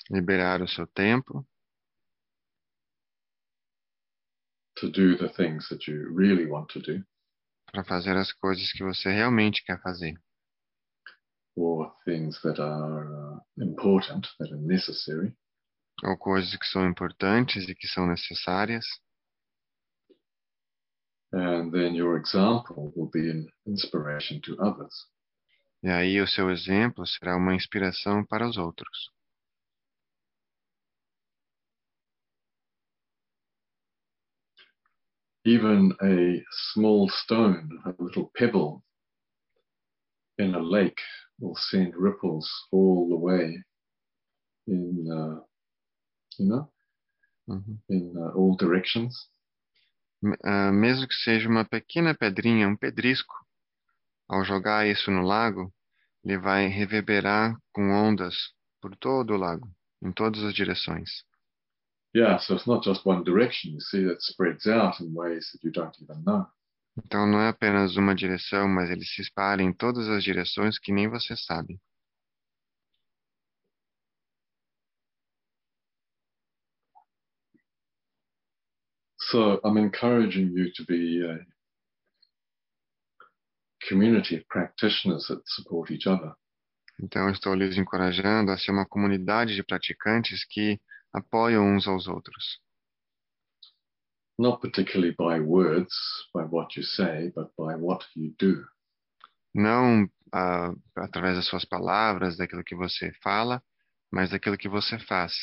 liberar 0.09 0.61
o 0.61 0.67
seu 0.67 0.85
tempo 0.87 1.45
to 4.75 4.89
do 4.89 5.17
the 5.17 5.27
things 5.29 5.67
that 5.69 5.89
you 5.89 6.13
really 6.15 6.45
want 6.45 6.69
to 6.69 6.79
do, 6.79 7.03
para 7.71 7.83
fazer 7.83 8.15
as 8.15 8.31
coisas 8.31 8.71
que 8.71 8.83
você 8.83 9.11
realmente 9.11 9.63
quer 9.65 9.81
fazer, 9.81 10.13
ou 11.55 11.83
coisas 16.17 16.55
que 16.55 16.65
são 16.65 16.87
importantes 16.87 17.69
e 17.69 17.75
que 17.75 17.87
são 17.87 18.07
necessárias. 18.07 18.85
And 21.31 21.71
then 21.71 21.95
your 21.95 22.17
example 22.17 22.91
will 22.95 23.09
be 23.09 23.31
an 23.31 23.47
inspiration 23.65 24.39
to 24.41 24.55
others. 24.61 24.93
E 25.81 25.89
aí 25.89 26.21
o 26.21 26.27
seu 26.27 26.51
exemplo 26.51 27.07
será 27.07 27.35
uma 27.35 27.55
inspiração 27.55 28.23
para 28.25 28.47
os 28.47 28.57
outros. 28.57 29.11
Even 35.45 35.91
a 35.99 36.41
small 36.71 37.09
stone, 37.09 37.67
a 37.83 37.93
little 37.99 38.31
pebble 38.33 38.81
in 40.39 40.55
a 40.55 40.59
lake 40.59 41.01
will 41.39 41.55
send 41.55 41.95
ripples 41.95 42.49
all 42.71 43.07
the 43.09 43.15
way 43.17 43.63
in, 44.67 45.07
uh, 45.11 45.41
you 46.37 46.47
know, 46.47 46.69
Uhum. 47.47 47.77
in 47.89 48.13
uh, 48.15 48.31
all 48.37 48.55
directions. 48.55 49.29
Ah, 50.43 50.71
mesmo 50.71 51.05
que 51.07 51.13
seja 51.15 51.49
uma 51.49 51.65
pequena 51.65 52.15
pedrinha, 52.15 52.67
um 52.67 52.77
pedrisco, 52.77 53.33
ao 54.29 54.45
jogar 54.45 54.87
isso 54.87 55.11
no 55.11 55.21
lago, 55.21 55.73
ele 56.23 56.37
vai 56.37 56.67
reverberar 56.67 57.57
com 57.73 57.91
ondas 57.91 58.53
por 58.81 58.95
todo 58.95 59.33
o 59.33 59.37
lago, 59.37 59.67
em 60.01 60.11
todas 60.13 60.41
as 60.43 60.53
direções. 60.53 61.09
Yeah, 62.15 62.37
so 62.39 62.55
it's 62.55 62.67
not 62.67 62.85
just 62.85 63.05
one 63.05 63.23
direction. 63.23 63.73
You 63.73 63.81
see, 63.81 64.05
it 64.05 64.21
spreads 64.21 64.67
out 64.67 65.01
in 65.01 65.13
ways 65.13 65.49
that 65.51 65.63
you 65.63 65.71
don't 65.71 65.95
even 66.01 66.23
know. 66.23 66.47
Então 66.97 67.25
não 67.25 67.41
é 67.41 67.49
apenas 67.49 67.97
uma 67.97 68.13
direção, 68.13 68.67
mas 68.67 68.89
ele 68.89 69.03
se 69.03 69.21
espalha 69.21 69.63
em 69.63 69.73
todas 69.73 70.07
as 70.09 70.23
direções 70.23 70.77
que 70.77 70.91
nem 70.91 71.09
você 71.09 71.35
sabe. 71.35 71.79
So 79.17 79.59
I'm 79.63 79.77
encouraging 79.77 80.51
you 80.53 80.71
to 80.73 80.85
be 80.85 81.25
a 81.25 81.39
community 83.87 84.35
of 84.35 84.47
practitioners 84.47 85.27
that 85.27 85.41
support 85.45 85.91
each 85.91 86.07
other. 86.07 86.33
Então 87.01 87.29
estou 87.31 87.55
lhes 87.55 87.77
encorajando 87.77 88.51
a 88.51 88.57
ser 88.57 88.71
uma 88.71 88.85
comunidade 88.85 89.55
de 89.55 89.63
praticantes 89.63 90.45
que 90.45 90.79
apoiam 91.11 91.65
uns 91.65 91.87
aos 91.87 92.07
outros. 92.07 92.61
Not 94.37 94.61
particularly 94.61 95.15
by 95.17 95.39
words, 95.39 95.93
by 96.33 96.43
what 96.43 96.75
you 96.75 96.83
say, 96.83 97.31
but 97.35 97.51
by 97.57 97.75
what 97.75 98.03
you 98.15 98.33
do. 98.39 98.65
Não 99.53 100.09
ah, 100.33 100.73
através 100.97 101.35
das 101.35 101.47
suas 101.47 101.65
palavras, 101.65 102.37
daquilo 102.37 102.63
que 102.63 102.75
você 102.75 103.11
fala, 103.21 103.61
mas 104.11 104.31
daquilo 104.31 104.57
que 104.57 104.67
você 104.67 104.97
faz. 104.97 105.33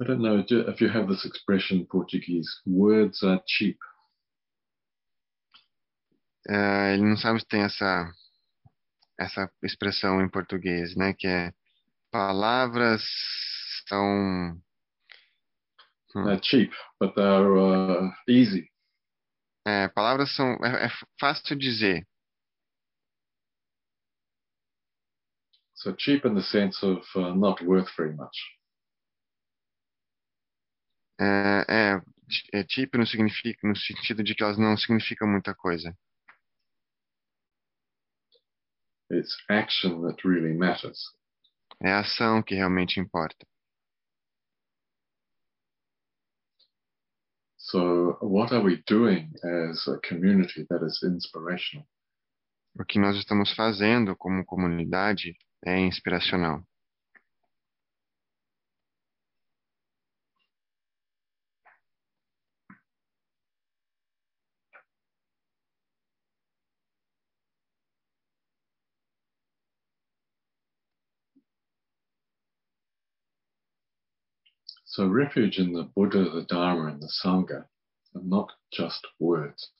I 0.00 0.04
don't 0.04 0.20
know 0.20 0.44
if 0.48 0.80
you 0.80 0.88
have 0.88 1.08
this 1.08 1.24
expression 1.24 1.78
in 1.78 1.86
Portuguese 1.86 2.48
words 2.66 3.22
are 3.22 3.40
cheap. 3.46 3.78
Ah, 6.48 6.92
ele 6.92 7.02
não 7.02 7.16
sabe 7.16 7.40
se 7.40 7.46
tem 7.46 7.62
essa, 7.62 8.10
essa 9.18 9.50
expressão 9.62 10.20
em 10.20 10.28
português, 10.28 10.94
né? 10.96 11.14
Que 11.14 11.26
é 11.26 11.52
palavras 12.10 13.02
são. 13.88 14.60
They're 16.14 16.40
cheap, 16.40 16.72
but 17.00 17.14
they're 17.16 17.56
uh, 17.58 18.12
easy. 18.28 18.70
É, 19.66 19.88
palavras 19.88 20.34
são. 20.36 20.52
É, 20.64 20.86
é 20.86 20.88
fácil 21.18 21.56
dizer. 21.56 22.06
So 25.74 25.94
cheap 25.98 26.24
in 26.24 26.34
the 26.34 26.42
sense 26.42 26.82
of 26.82 27.04
uh, 27.16 27.34
not 27.34 27.62
worth 27.64 27.90
very 27.96 28.14
much. 28.14 28.36
É, 31.20 31.64
é, 31.68 32.02
é 32.52 32.64
tipo 32.64 32.96
no, 32.96 33.06
significa, 33.06 33.66
no 33.66 33.76
sentido 33.76 34.22
de 34.22 34.34
que 34.34 34.42
elas 34.42 34.56
não 34.56 34.76
significam 34.76 35.28
muita 35.28 35.54
coisa. 35.54 35.96
It's 39.14 39.36
action 39.48 40.02
that 40.02 40.26
really 40.26 40.52
matters. 40.52 40.98
É 41.80 41.92
a 41.92 42.00
ação 42.00 42.42
que 42.42 42.54
realmente 42.54 42.98
importa. 42.98 43.46
So 47.56 48.18
what 48.20 48.52
are 48.52 48.62
we 48.62 48.82
doing 48.86 49.32
as 49.42 49.88
a 49.88 49.98
community 50.00 50.66
that 50.68 50.84
is 50.84 51.02
inspirational? 51.02 51.86
O 52.78 52.84
que 52.84 52.98
nós 52.98 53.16
estamos 53.16 53.54
fazendo 53.54 54.16
como 54.16 54.44
comunidade 54.44 55.36
é 55.64 55.78
inspiracional. 55.78 56.62
So 74.94 75.08
refuge 75.08 75.58
in 75.58 75.72
the 75.72 75.90
Buddha, 75.96 76.30
the 76.30 76.44
Dharma, 76.48 76.92
and 76.92 77.02
the 77.02 77.10
Sangha 77.20 77.66
are 78.14 78.22
not 78.22 78.52
just 78.72 79.04
words. 79.18 79.72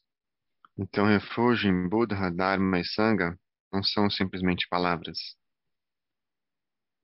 Então, 0.76 1.06
refúgio 1.06 1.70
em 1.70 1.88
Buddha, 1.88 2.32
Dharma 2.32 2.80
e 2.80 2.84
Sangha 2.84 3.38
não 3.72 3.80
são 3.80 4.10
simplesmente 4.10 4.66
palavras. 4.68 5.16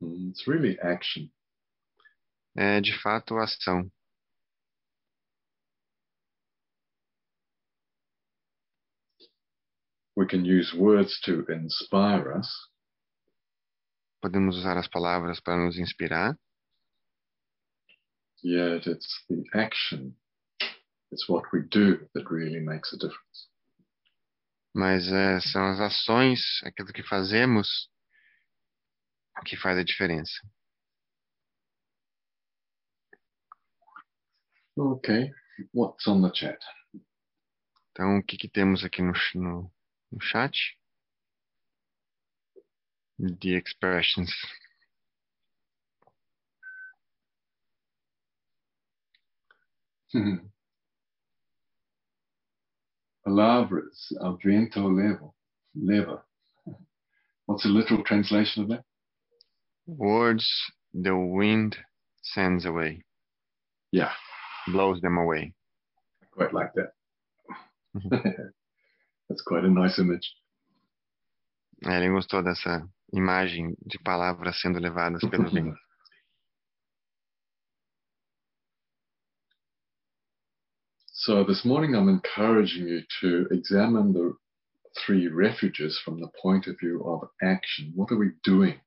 Mm, 0.02 0.30
It's 0.30 0.44
really 0.48 0.76
action. 0.80 1.30
É, 2.56 2.80
de 2.80 3.00
fato, 3.00 3.36
ação. 3.36 3.88
We 10.16 10.26
can 10.26 10.44
use 10.44 10.74
words 10.76 11.20
to 11.20 11.46
inspire 11.48 12.36
us, 12.36 12.48
Podemos 14.20 14.56
usar 14.56 14.76
as 14.76 14.88
palavras 14.88 15.40
para 15.40 15.64
nos 15.64 15.78
inspirar, 15.78 16.36
yet 18.42 18.86
it's 18.86 19.24
the 19.28 19.44
action, 19.54 20.14
it's 21.10 21.28
what 21.28 21.44
we 21.52 21.60
do 21.70 21.98
that 22.14 22.30
really 22.30 22.60
makes 22.60 22.92
a 22.92 22.96
difference. 22.96 23.50
mas 24.74 25.06
é, 25.08 25.40
são 25.40 25.64
as 25.66 25.80
ações, 25.80 26.40
aquilo 26.64 26.92
que 26.92 27.02
fazemos, 27.02 27.90
que 29.44 29.56
faz 29.56 29.78
a 29.78 29.84
diferença. 29.84 30.32
Okay, 34.76 35.30
what's 35.74 36.06
on 36.06 36.22
the 36.22 36.34
chat? 36.34 36.58
Então, 37.90 38.18
o 38.18 38.22
que, 38.22 38.36
que 38.36 38.48
temos 38.48 38.84
aqui 38.84 39.02
no, 39.02 39.12
no, 39.34 39.72
no 40.10 40.20
chat? 40.20 40.56
The 43.18 43.56
expressions. 43.56 44.30
Palavras 53.24 54.08
ao 54.20 54.36
vento 54.36 54.88
levo, 54.88 55.34
leva. 55.74 56.24
What's 57.46 57.62
the 57.64 57.68
literal 57.68 58.02
translation 58.04 58.62
of 58.62 58.68
that? 58.70 58.84
Words 59.86 60.48
the 60.94 61.16
wind 61.16 61.76
sends 62.22 62.64
away, 62.64 63.04
Yeah, 63.92 64.12
blows 64.68 65.00
them 65.00 65.18
away. 65.18 65.52
I 66.22 66.26
quite 66.30 66.52
like 66.54 66.72
that. 66.74 66.92
Mm-hmm. 67.96 68.16
That's 69.28 69.42
quite 69.42 69.64
a 69.64 69.70
nice 69.70 69.98
image. 69.98 70.36
Ele 71.82 72.10
gostou 72.10 72.42
dessa 72.42 72.86
imagem 73.12 73.74
de 73.84 73.98
palavras 73.98 74.60
sendo 74.60 74.78
levadas 74.78 75.22
pelo 75.28 75.50
vento. 75.50 75.76
So 81.30 81.44
this 81.44 81.64
morning 81.64 81.94
I'm 81.94 82.08
encouraging 82.08 82.88
you 82.88 83.02
to 83.20 83.46
examine 83.52 84.12
the 84.12 84.34
three 84.98 85.28
refuges 85.28 85.96
from 86.04 86.18
the 86.20 86.26
point 86.42 86.66
of 86.66 86.76
view 86.80 87.04
of 87.06 87.28
action. 87.40 87.92
What 87.94 88.10
are 88.10 88.18
we 88.18 88.32
doing 88.42 88.80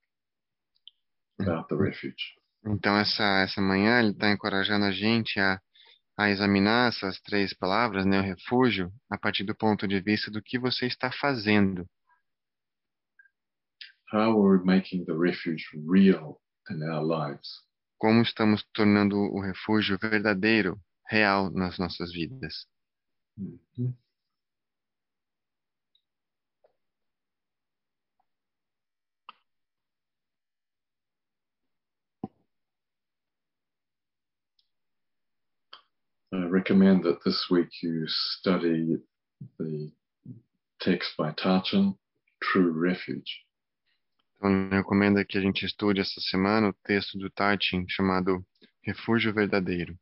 about 1.40 1.70
the 1.70 1.78
refuge? 1.78 2.36
Então, 2.66 2.98
essa, 2.98 3.24
essa 3.44 3.62
manhã 3.62 4.02
ele 4.02 4.10
está 4.10 4.30
encorajando 4.30 4.84
a 4.84 4.92
gente 4.92 5.40
a, 5.40 5.58
a 6.18 6.32
examinar 6.32 6.90
essas 6.90 7.18
três 7.22 7.54
palavras, 7.54 8.06
né, 8.06 8.20
o 8.20 8.24
refúgio, 8.24 8.92
a 9.10 9.18
partir 9.18 9.46
do 9.46 9.56
ponto 9.56 9.88
de 9.88 10.02
vista 10.02 10.30
do 10.30 10.42
que 10.44 10.60
você 10.60 10.86
está 10.86 11.10
fazendo. 11.14 11.88
How 14.12 14.38
are 14.46 14.58
we 14.58 14.66
making 14.66 15.06
the 15.06 15.16
refuge 15.16 15.64
real 15.88 16.42
in 16.70 16.84
our 16.84 17.02
lives? 17.02 17.48
Como 17.98 18.22
estamos 18.22 18.66
tornando 18.74 19.16
o 19.16 19.40
refúgio 19.40 19.98
verdadeiro, 19.98 20.78
real 21.14 21.52
nas 21.52 21.78
nossas 21.78 22.12
vidas. 22.12 22.66
Mhm. 23.38 23.94
recommend 36.54 37.04
that 37.04 37.20
this 37.26 37.48
week 37.50 37.70
you 37.82 38.06
study 38.08 38.98
the 39.58 39.92
text 40.80 41.12
by 41.18 41.32
Tachan, 41.32 41.96
True 42.42 42.72
Refuge. 42.72 43.46
Então, 44.38 44.52
eu 44.52 44.70
recomendo 44.70 45.26
que 45.26 45.38
a 45.38 45.42
gente 45.42 45.66
estude 45.66 46.02
essa 46.02 46.22
semana 46.22 46.70
o 46.70 46.74
texto 46.86 47.18
do 47.18 47.30
Taitin 47.30 47.86
chamado 47.88 48.46
Refúgio 48.82 49.34
Verdadeiro. 49.34 49.98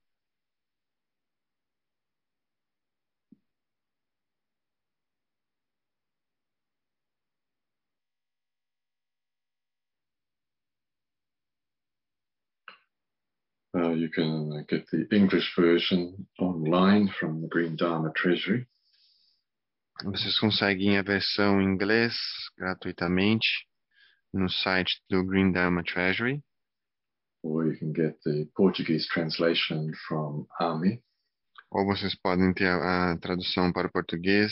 Can 14.11 14.65
get 14.67 14.85
the 14.91 15.07
English 15.11 15.55
version 15.55 16.27
online 16.39 17.09
from 17.19 17.41
the 17.41 17.47
Green 17.47 17.75
Dharma 17.75 18.11
Treasury. 18.13 18.67
Vocês 20.03 20.39
conseguem 20.39 20.97
a 20.97 21.03
versão 21.03 21.61
em 21.61 21.65
inglês 21.65 22.15
gratuitamente 22.57 23.47
no 24.33 24.49
site 24.49 25.01
do 25.09 25.23
Green 25.23 25.51
Dharma 25.51 25.83
Treasury. 25.83 26.43
or 27.43 27.65
you 27.65 27.77
can 27.77 27.93
get 27.93 28.21
the 28.23 28.47
Portuguese 28.55 29.07
translation 29.07 29.93
from 30.07 30.47
AMI. 30.59 31.01
Ou 31.71 31.85
vocês 31.85 32.15
podem 32.15 32.53
ter 32.53 32.67
a, 32.67 33.11
a 33.11 33.17
tradução 33.17 33.71
para 33.71 33.87
o 33.87 33.91
português 33.91 34.51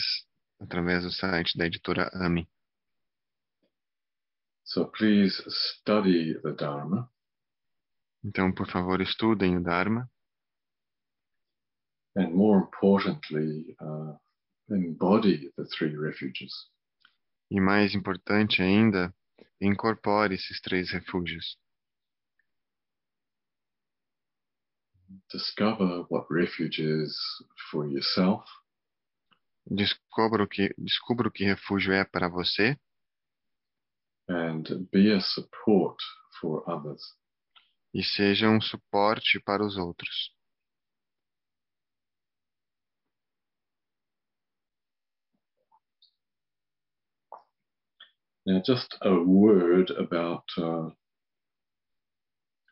através 0.58 1.04
do 1.04 1.10
site 1.10 1.56
da 1.56 1.66
editora 1.66 2.10
AMI. 2.14 2.48
So 4.64 4.86
please 4.86 5.42
study 5.48 6.34
the 6.42 6.52
Dharma 6.52 7.10
Então, 8.22 8.52
por 8.52 8.70
favor, 8.70 9.00
estudem 9.00 9.56
o 9.56 9.62
Dharma 9.62 10.08
and 12.16 12.34
more 12.34 12.58
importantly, 12.58 13.76
uh, 13.80 14.16
embody 14.68 15.50
the 15.56 15.64
three 15.66 15.96
refuges. 15.96 16.52
e, 17.50 17.60
mais 17.60 17.94
importante 17.94 18.62
ainda, 18.62 19.14
incorpore 19.60 20.34
esses 20.34 20.60
três 20.60 20.90
refúgios. 20.90 21.58
Discover 25.32 26.06
what 26.08 26.26
refuge 26.30 26.80
is 26.80 27.12
for 27.70 27.86
yourself 27.86 28.44
Descubra 29.66 30.42
o 30.44 30.48
que, 30.48 30.72
descubra 30.78 31.28
o 31.28 31.30
que 31.30 31.44
refúgio 31.44 31.92
é 31.92 32.04
para 32.04 32.28
você 32.28 32.78
and 34.28 34.62
be 34.92 35.12
a 35.12 35.20
support 35.20 35.96
for 36.40 36.62
others. 36.68 37.02
E 37.92 38.02
seja 38.02 38.48
um 38.48 38.60
suporte 38.60 39.40
para 39.40 39.64
os 39.64 39.76
outros. 39.76 40.32
Now, 48.46 48.62
just 48.64 48.96
a 49.02 49.12
word 49.12 49.90
about 49.90 50.44
uh, 50.56 50.90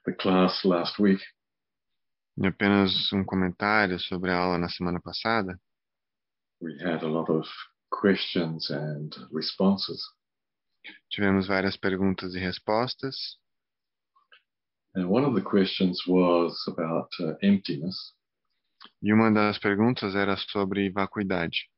the 0.05 0.13
class 0.13 0.65
last 0.65 0.99
week. 0.99 1.23
E 2.37 2.47
apenas 2.47 3.13
um 3.13 3.25
comentário 3.25 3.99
sobre 3.99 4.31
a 4.31 4.39
aula 4.39 4.59
na 4.59 4.69
semana 4.69 5.01
passada. 5.01 5.61
We 6.61 6.77
had 6.81 7.05
a 7.05 7.09
lot 7.09 7.31
of 7.31 7.47
questions 7.91 8.71
and 8.71 9.11
responses. 9.31 10.01
Tivemos 11.11 11.47
várias 11.47 11.77
perguntas 11.77 12.35
e 12.35 12.39
respostas. 12.39 13.39
And 14.99 15.09
one 15.09 15.25
of 15.25 15.33
the 15.37 15.41
questions 15.41 16.03
was 16.09 16.61
about 16.67 17.09
uh, 17.21 17.35
emptiness. 17.41 18.15
E 19.01 19.13
uma 19.13 19.31
das 19.31 19.57
perguntas 19.57 20.17
era 20.17 20.37
sobre 20.37 20.91
vacuidade. 20.91 21.71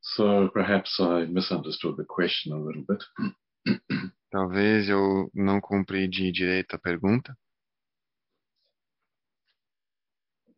So 0.00 0.48
perhaps 0.52 0.98
I 0.98 1.26
misunderstood 1.26 1.96
the 1.96 2.04
question 2.04 2.52
a 2.52 2.58
little 2.58 2.82
bit. 2.82 3.04
Talvez 4.32 4.88
eu 4.88 5.30
não 5.32 5.60
compreendi 5.60 6.32
direito 6.32 6.74
a 6.74 6.78
pergunta. 6.78 7.38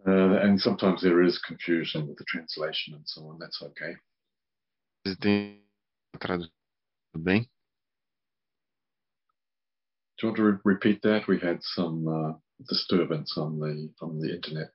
Uh, 0.07 0.39
and 0.43 0.59
sometimes 0.59 1.03
there 1.03 1.23
is 1.23 1.39
confusion 1.41 2.07
with 2.07 2.17
the 2.17 2.25
translation 2.25 2.95
and 2.95 3.07
so 3.07 3.29
on. 3.29 3.39
That's 3.39 3.61
okay. 3.61 3.97
Tem 5.21 5.63
traduzido 6.19 6.51
bem? 7.19 7.51
Do 10.25 10.29
you 10.29 10.33
want 10.33 10.63
to 10.65 10.71
re- 10.71 10.75
repeat 10.75 11.03
that? 11.03 11.29
We 11.29 11.39
had 11.39 11.59
some 11.61 12.09
uh, 12.09 12.33
disturbance 12.67 13.37
on 13.37 13.61
the 13.61 13.91
on 14.01 14.19
the 14.19 14.35
internet. 14.35 14.71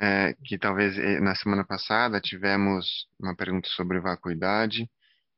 É, 0.00 0.32
que 0.42 0.56
talvez 0.56 0.96
eh, 0.96 1.20
na 1.20 1.34
semana 1.34 1.62
passada 1.62 2.22
tivemos 2.22 3.06
uma 3.20 3.36
pergunta 3.36 3.68
sobre 3.68 4.00
vacuidade 4.00 4.90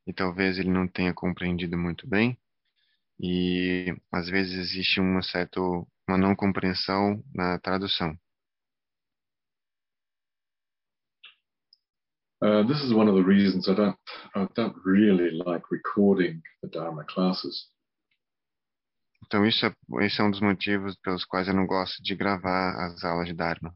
e 0.07 0.13
talvez 0.13 0.57
ele 0.57 0.71
não 0.71 0.87
tenha 0.87 1.13
compreendido 1.13 1.77
muito 1.77 2.09
bem. 2.09 2.39
E 3.19 3.93
às 4.13 4.29
vezes 4.31 4.57
existe 4.57 5.01
uma 5.01 5.21
certa 5.21 5.61
uma 5.61 6.17
não 6.17 6.37
compreensão 6.37 7.25
na 7.35 7.59
tradução. 7.59 8.17
Uh, 12.41 12.65
this 12.69 12.85
is 12.85 12.93
one 12.93 13.11
of 13.11 13.17
the 13.17 13.29
reasons 13.29 13.67
I 13.69 13.75
don't 13.75 13.99
I 14.37 14.47
don't 14.55 14.77
really 14.85 15.43
like 15.45 15.65
recording 15.73 16.41
the 16.63 16.69
Dharma 16.69 17.05
classes 17.05 17.67
Então 19.27 19.45
isso 19.45 19.67
é, 19.67 19.73
esse 20.05 20.21
é 20.21 20.25
um 20.25 20.31
dos 20.31 20.41
motivos 20.41 20.97
pelos 21.01 21.25
quais 21.25 21.49
eu 21.49 21.55
não 21.55 21.67
gosto 21.67 22.03
de 22.03 22.15
gravar 22.15 22.87
as 22.87 23.05
aulas 23.05 23.27
de 23.27 23.35
Dharma. 23.35 23.75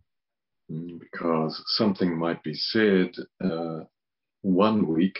mm, 0.70 0.98
because 1.00 1.62
something 1.76 2.16
might 2.16 2.42
be 2.42 2.54
said 2.54 3.10
uh, 3.42 3.80
one 4.42 4.86
week 4.86 5.18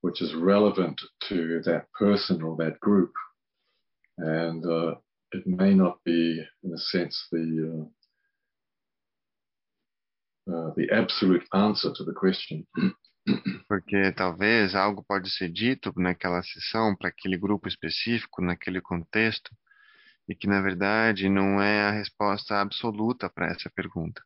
which 0.00 0.20
is 0.20 0.34
relevant 0.34 1.00
to 1.28 1.62
that 1.64 1.90
person 1.92 2.42
or 2.42 2.56
that 2.56 2.78
group, 2.80 3.10
and 4.18 4.62
uh, 4.66 4.94
it 5.32 5.46
may 5.46 5.72
not 5.72 5.96
be, 6.04 6.44
in 6.62 6.72
a 6.74 6.78
sense, 6.78 7.26
the 7.32 7.88
uh, 10.46 10.54
uh, 10.54 10.70
the 10.76 10.86
absolute 10.92 11.42
answer 11.54 11.90
to 11.94 12.04
the 12.04 12.12
question. 12.12 12.66
Porque 13.68 14.12
talvez 14.12 14.74
algo 14.74 15.04
pode 15.04 15.30
ser 15.30 15.50
dito 15.50 15.92
naquela 15.96 16.42
sessão 16.42 16.94
para 16.96 17.08
aquele 17.08 17.38
grupo 17.38 17.66
específico, 17.66 18.42
naquele 18.42 18.80
contexto, 18.80 19.50
e 20.28 20.34
que 20.34 20.46
na 20.46 20.60
verdade 20.60 21.28
não 21.28 21.60
é 21.60 21.82
a 21.82 21.90
resposta 21.90 22.60
absoluta 22.60 23.28
para 23.28 23.48
essa 23.48 23.70
pergunta. 23.70 24.22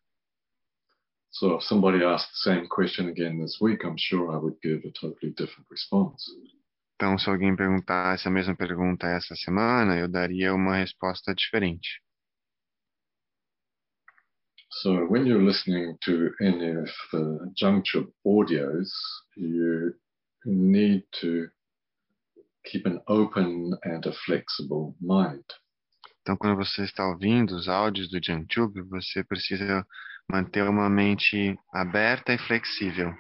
So 1.30 1.56
if 1.56 1.62
somebody 1.64 2.02
asked 2.04 2.30
the 2.32 2.50
same 2.50 2.68
question 2.68 3.08
again 3.08 3.38
this 3.38 3.60
week, 3.60 3.84
I'm 3.84 3.98
sure 3.98 4.32
I 4.32 4.38
would 4.38 4.58
give 4.62 4.86
a 4.88 4.92
totally 4.92 5.32
different 5.32 5.68
response. 5.70 6.24
Então, 6.96 7.16
se 7.16 7.30
alguém 7.30 7.54
perguntasse 7.54 8.26
a 8.26 8.30
mesma 8.30 8.56
pergunta 8.56 9.06
essa 9.06 9.36
semana, 9.36 9.96
eu 9.96 10.08
daria 10.08 10.52
uma 10.52 10.76
resposta 10.76 11.32
diferente. 11.32 12.02
So 14.82 15.06
when 15.06 15.26
you're 15.26 15.42
listening 15.42 15.98
to 16.04 16.30
any 16.40 16.70
of 16.70 16.88
the 17.12 17.52
Jungchub 17.60 18.12
audios, 18.24 18.88
you 19.36 19.94
need 20.44 21.02
to 21.20 21.48
keep 22.64 22.86
an 22.86 23.00
open 23.08 23.72
and 23.82 24.06
a 24.06 24.12
flexible 24.26 24.94
mind. 25.00 25.44
Então, 26.20 26.36
quando 26.36 26.56
você 26.56 26.84
está 26.84 27.08
ouvindo 27.08 27.56
os 27.56 27.68
áudios 27.68 28.08
do 28.10 28.20
Jantube, 28.22 28.82
você 28.82 29.24
precisa 29.24 29.84
manter 30.30 30.62
uma 30.62 30.88
mente 30.88 31.58
aberta 31.72 32.34
e 32.34 32.38
flexível, 32.38 33.12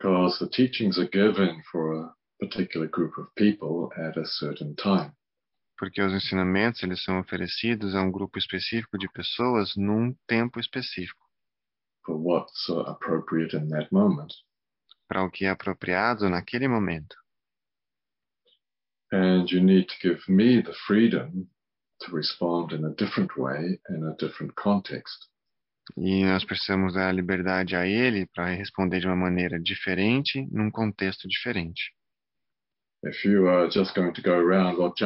because 0.00 0.38
the 0.38 0.48
teachings 0.48 0.98
are 0.98 1.08
given 1.12 1.62
for 1.70 1.92
a 1.94 2.14
particular 2.40 2.88
group 2.88 3.16
of 3.18 3.28
people 3.36 3.90
at 3.96 4.18
a 4.18 4.24
certain 4.24 4.74
time. 4.74 5.12
Porque 5.80 6.02
os 6.02 6.12
ensinamentos 6.12 6.82
eles 6.82 7.02
são 7.02 7.18
oferecidos 7.18 7.94
a 7.94 8.02
um 8.02 8.12
grupo 8.12 8.38
específico 8.38 8.98
de 8.98 9.08
pessoas 9.08 9.74
num 9.74 10.14
tempo 10.26 10.60
específico, 10.60 11.26
for 12.04 12.16
what's 12.16 12.68
appropriate 12.86 13.56
in 13.56 13.66
that 13.70 13.88
moment. 13.90 14.30
para 15.08 15.24
o 15.24 15.30
que 15.30 15.46
é 15.46 15.48
apropriado 15.48 16.28
naquele 16.28 16.68
momento. 16.68 17.16
And 19.10 19.46
you 19.50 19.60
need 19.62 19.86
to 19.86 19.94
give 20.00 20.30
me 20.30 20.62
the 20.62 20.74
freedom 20.86 21.48
to 22.00 22.14
respond 22.14 22.72
in 22.72 22.84
a 22.84 22.90
different 22.90 23.32
way 23.36 23.80
in 23.88 24.04
a 24.04 24.14
different 24.16 24.52
context. 24.54 25.30
E 25.96 26.24
nós 26.26 26.44
precisamos 26.44 26.92
dar 26.92 27.12
liberdade 27.12 27.74
a 27.74 27.86
ele 27.86 28.26
para 28.26 28.54
responder 28.54 29.00
de 29.00 29.06
uma 29.06 29.16
maneira 29.16 29.58
diferente, 29.58 30.46
num 30.52 30.70
contexto 30.70 31.26
diferente. 31.26 31.92
If 33.02 33.24
you 33.24 33.48
are 33.48 33.68
just 33.68 33.94
going 33.94 34.12
to 34.14 34.22
go 34.22 34.34
around 34.38 34.76
what 34.78 34.96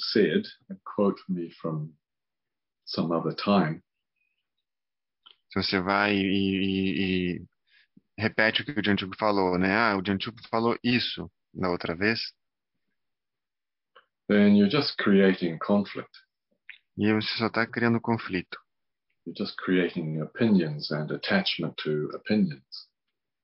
said 0.00 0.42
and 0.70 0.78
quote 0.84 1.20
me 1.28 1.50
from 1.60 1.92
some 2.86 3.12
other 3.12 3.34
time, 3.34 3.82
Se 5.52 5.62
você 5.62 5.80
vai 5.80 6.14
e, 6.16 6.22
e- 6.24 7.36
e 7.36 7.46
repete 8.18 8.62
o 8.62 8.64
que 8.64 8.72
o 8.72 8.82
Jantube 8.84 9.16
falou, 9.18 9.58
né? 9.58 9.74
Ah, 9.76 9.96
o 9.98 10.02
Jantube 10.04 10.40
falou 10.48 10.78
isso 10.82 11.30
da 11.52 11.68
outra 11.70 11.94
vez, 11.94 12.20
then 14.28 14.56
you're 14.56 14.70
just 14.70 14.96
creating 14.96 15.58
conflict. 15.58 16.10
e 16.96 17.12
você 17.12 17.36
só 17.36 17.48
está 17.48 17.66
criando 17.66 18.00
conflito. 18.00 18.58
you're 19.26 19.36
just 19.36 19.56
creating 19.58 20.22
opinions 20.22 20.90
and 20.90 21.10
attachment 21.12 21.74
to 21.76 22.08
opinions. 22.16 22.88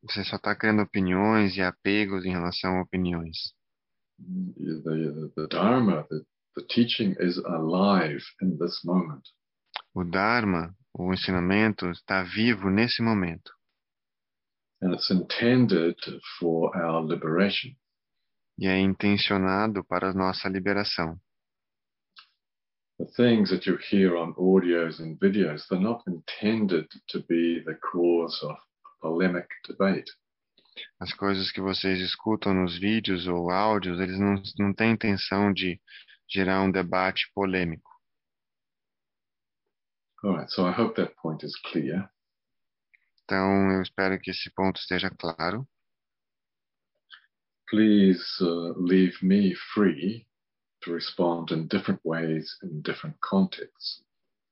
Você 0.03 0.25
só 0.25 0.37
está 0.37 0.57
criando 0.57 0.81
opiniões 0.83 1.57
e 1.57 1.61
apegos 1.63 2.25
em 2.25 2.31
relação 2.31 2.79
a 2.79 2.83
opiniões. 2.83 3.53
The, 4.19 5.31
the, 5.37 5.47
Dharma, 5.49 6.05
the, 6.11 6.25
the 6.57 6.63
teaching 6.69 7.15
is 7.21 7.39
alive 7.39 8.23
in 8.41 8.59
this 8.59 8.81
moment. 8.85 9.29
O 9.95 10.05
Dharma, 10.05 10.75
o 10.93 11.13
ensinamento, 11.13 11.91
está 11.91 12.25
vivo 12.25 12.69
nesse 12.69 13.03
momento. 13.03 13.53
And 14.81 14.95
it's 14.95 15.11
intended 15.11 15.97
for 16.39 16.77
our 16.77 17.03
liberation. 17.03 17.77
E 18.59 18.67
é 18.67 18.79
intencionado 18.79 19.85
para 19.85 20.11
a 20.11 20.15
nossa 20.15 20.49
liberação. 20.49 21.19
The 22.99 23.07
things 23.17 23.51
that 23.51 23.65
you 23.65 23.77
hear 23.77 24.17
on 24.17 24.35
audios 24.37 24.99
and 24.99 25.17
videos, 25.21 25.67
they're 25.69 25.81
not 25.81 26.03
intended 26.09 26.89
to 27.11 27.21
be 27.29 27.63
the 27.65 27.77
cause 27.77 28.43
of 28.43 28.57
polemic 29.01 29.47
debate. 29.69 30.11
As 31.01 31.13
coisas 31.13 31.51
que 31.51 31.61
vocês 31.61 32.01
escutam 32.01 32.55
nos 32.55 32.79
vídeos 32.79 33.27
ou 33.27 33.51
áudios, 33.51 34.01
eles 34.01 34.19
não, 34.19 34.43
não 34.59 34.75
têm 34.75 34.93
intenção 34.93 35.53
de 35.53 35.81
gerar 36.29 36.63
um 36.63 36.71
debate 36.71 37.31
polêmico. 37.35 37.91
All 40.23 40.37
right, 40.37 40.51
so 40.51 40.67
I 40.67 40.73
hope 40.73 40.97
that 40.97 41.15
point 41.23 41.47
is 41.47 41.57
clear. 41.57 42.11
Então, 43.25 43.73
eu 43.73 43.83
espero 43.83 44.19
que 44.19 44.31
esse 44.31 44.51
ponto 44.51 44.81
esteja 44.81 45.11
claro. 45.11 45.69
Please 47.69 48.25
uh, 48.41 48.75
leave 48.79 49.17
me 49.23 49.55
free 49.75 50.27
to 50.83 50.95
respond 50.95 51.53
in 51.53 51.67
different 51.67 52.01
ways 52.05 52.57
in 52.63 52.81
different 52.81 53.17
contexts. 53.21 54.03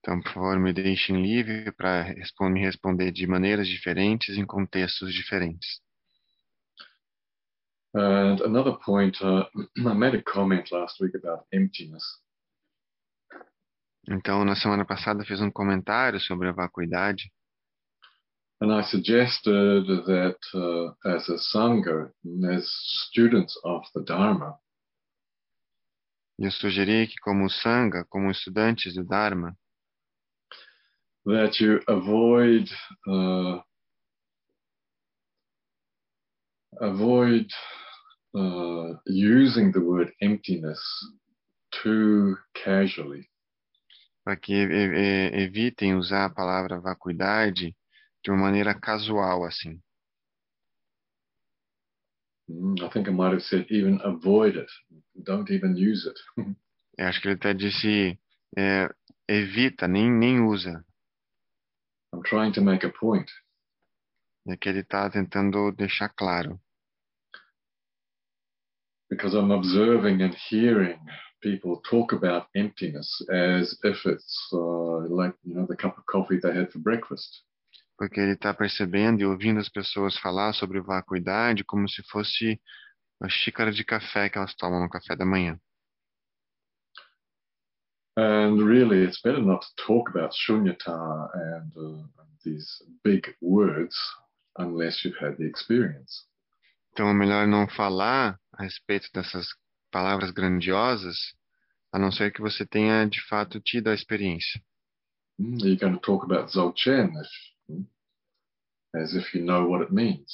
Então, 0.00 0.20
por 0.20 0.32
favor, 0.32 0.60
me 0.60 0.72
deixem 0.72 1.20
livre 1.20 1.72
para 1.72 2.14
me 2.48 2.60
responder 2.60 3.10
de 3.10 3.26
maneiras 3.26 3.66
diferentes 3.66 4.36
em 4.36 4.46
contextos 4.46 5.12
diferentes. 5.12 5.80
And 7.98 8.42
another 8.42 8.76
point, 8.84 9.16
uh, 9.22 9.44
I 9.86 9.94
made 9.94 10.14
a 10.14 10.22
comment 10.22 10.70
last 10.70 11.00
week 11.00 11.14
about 11.14 11.46
emptiness. 11.50 12.04
Então, 14.06 14.44
na 14.44 14.54
semana 14.54 14.84
passada, 14.84 15.24
fiz 15.24 15.40
um 15.40 15.50
comentário 15.50 16.20
sobre 16.20 16.48
a 16.48 16.52
vacuidade. 16.52 17.32
And 18.60 18.70
I 18.70 18.82
suggested 18.82 19.86
that 19.86 20.38
uh, 20.54 20.92
as 21.06 21.26
a 21.28 21.38
Sangha, 21.38 22.10
as 22.50 22.68
students 23.08 23.58
of 23.64 23.82
the 23.94 24.02
Dharma, 24.02 24.58
eu 26.38 26.50
sugeri 26.50 27.06
que, 27.06 27.18
como 27.22 27.48
Sangha, 27.48 28.04
como 28.10 28.30
estudantes 28.30 28.94
do 28.94 29.04
Dharma, 29.04 29.56
that 31.24 31.58
you 31.60 31.80
avoid 31.88 32.68
uh, 33.08 33.60
avoid 36.80 37.48
uh, 38.36 38.94
using 39.06 39.72
the 39.72 39.80
word 39.80 40.12
emptiness 40.20 40.80
too 41.82 42.36
casually. 42.54 43.28
para 44.26 44.36
que 44.36 44.52
evitem 45.34 45.94
usar 45.94 46.24
a 46.24 46.30
palavra 46.30 46.80
vacuidade 46.80 47.76
de 48.24 48.30
uma 48.32 48.42
maneira 48.42 48.74
casual, 48.74 49.44
assim. 49.44 49.80
Mm, 52.48 52.74
I 52.82 52.88
think 52.88 53.08
I 53.08 53.12
might 53.12 53.34
have 53.34 53.42
said 53.42 53.70
even 53.70 54.00
avoid 54.02 54.56
it. 54.56 54.68
Don't 55.22 55.48
even 55.52 55.76
use 55.76 56.08
it. 56.08 56.18
Eu 56.98 57.06
acho 57.06 57.20
que 57.20 57.28
ele 57.28 57.36
até 57.36 57.54
disse 57.54 58.18
é, 58.58 58.88
evita, 59.28 59.86
nem, 59.86 60.10
nem 60.10 60.40
usa. 60.40 60.84
I'm 62.12 62.22
trying 62.22 62.52
to 62.54 62.62
make 62.62 62.84
a 62.84 62.90
point. 62.90 63.30
É 64.48 64.56
que 64.56 64.68
ele 64.68 64.80
está 64.80 65.08
tentando 65.08 65.70
deixar 65.70 66.08
claro. 66.08 66.60
Because 69.08 69.34
I'm 69.34 69.50
observing 69.50 70.22
and 70.22 70.34
hearing 70.48 70.98
people 71.42 71.80
talk 71.88 72.12
about 72.12 72.48
emptiness 72.54 73.22
as 73.30 73.78
if 73.84 74.04
it's 74.04 74.48
uh, 74.52 75.06
like 75.08 75.34
you 75.44 75.54
know 75.54 75.66
the 75.66 75.76
cup 75.76 75.96
of 75.98 76.06
coffee 76.06 76.38
they 76.42 76.54
had 76.54 76.70
for 76.70 76.78
breakfast. 76.78 77.44
Porque 77.98 78.20
ele 78.20 78.34
está 78.34 78.52
percebendo 78.52 79.22
e 79.22 79.24
ouvindo 79.24 79.58
as 79.58 79.70
pessoas 79.70 80.18
falar 80.18 80.52
sobre 80.52 80.80
vacuidade 80.80 81.64
como 81.64 81.88
se 81.88 82.02
fosse 82.10 82.60
a 83.22 83.28
xícara 83.28 83.72
de 83.72 83.84
café 83.84 84.28
que 84.28 84.38
elas 84.38 84.54
tomam 84.54 84.80
no 84.80 84.88
café 84.88 85.16
da 85.16 85.24
manhã. 85.24 85.58
And 88.18 88.62
really, 88.62 89.02
it's 89.02 89.20
better 89.22 89.42
not 89.42 89.60
to 89.60 89.68
talk 89.86 90.08
about 90.08 90.32
shunyata 90.34 91.30
and 91.34 91.72
uh, 91.76 92.02
these 92.44 92.82
big 93.04 93.34
words 93.42 93.94
unless 94.58 95.04
you've 95.04 95.18
had 95.18 95.36
the 95.36 95.44
experience. 95.44 96.26
Então 96.92 97.10
é 97.10 97.14
melhor 97.14 97.46
não 97.46 97.68
falar 97.68 98.38
a 98.56 98.62
respeito 98.64 99.10
dessas 99.12 99.46
palavras 99.90 100.30
grandiosas, 100.30 101.16
a 101.92 101.98
não 101.98 102.10
ser 102.10 102.32
que 102.32 102.40
você 102.40 102.66
tenha 102.66 103.06
de 103.06 103.20
fato 103.26 103.60
tido 103.60 103.88
a 103.88 103.94
experiência. 103.94 104.60
Mm, 105.38 105.58
You're 105.58 105.76
going 105.76 105.94
to 105.94 106.00
talk 106.00 106.24
about 106.24 106.50
Dzogchen 106.50 107.12
if, 107.14 107.28
mm, 107.68 107.86
as 108.94 109.14
if 109.14 109.34
you 109.34 109.44
know 109.44 109.68
what 109.68 109.84
it 109.84 109.92
means. 109.92 110.30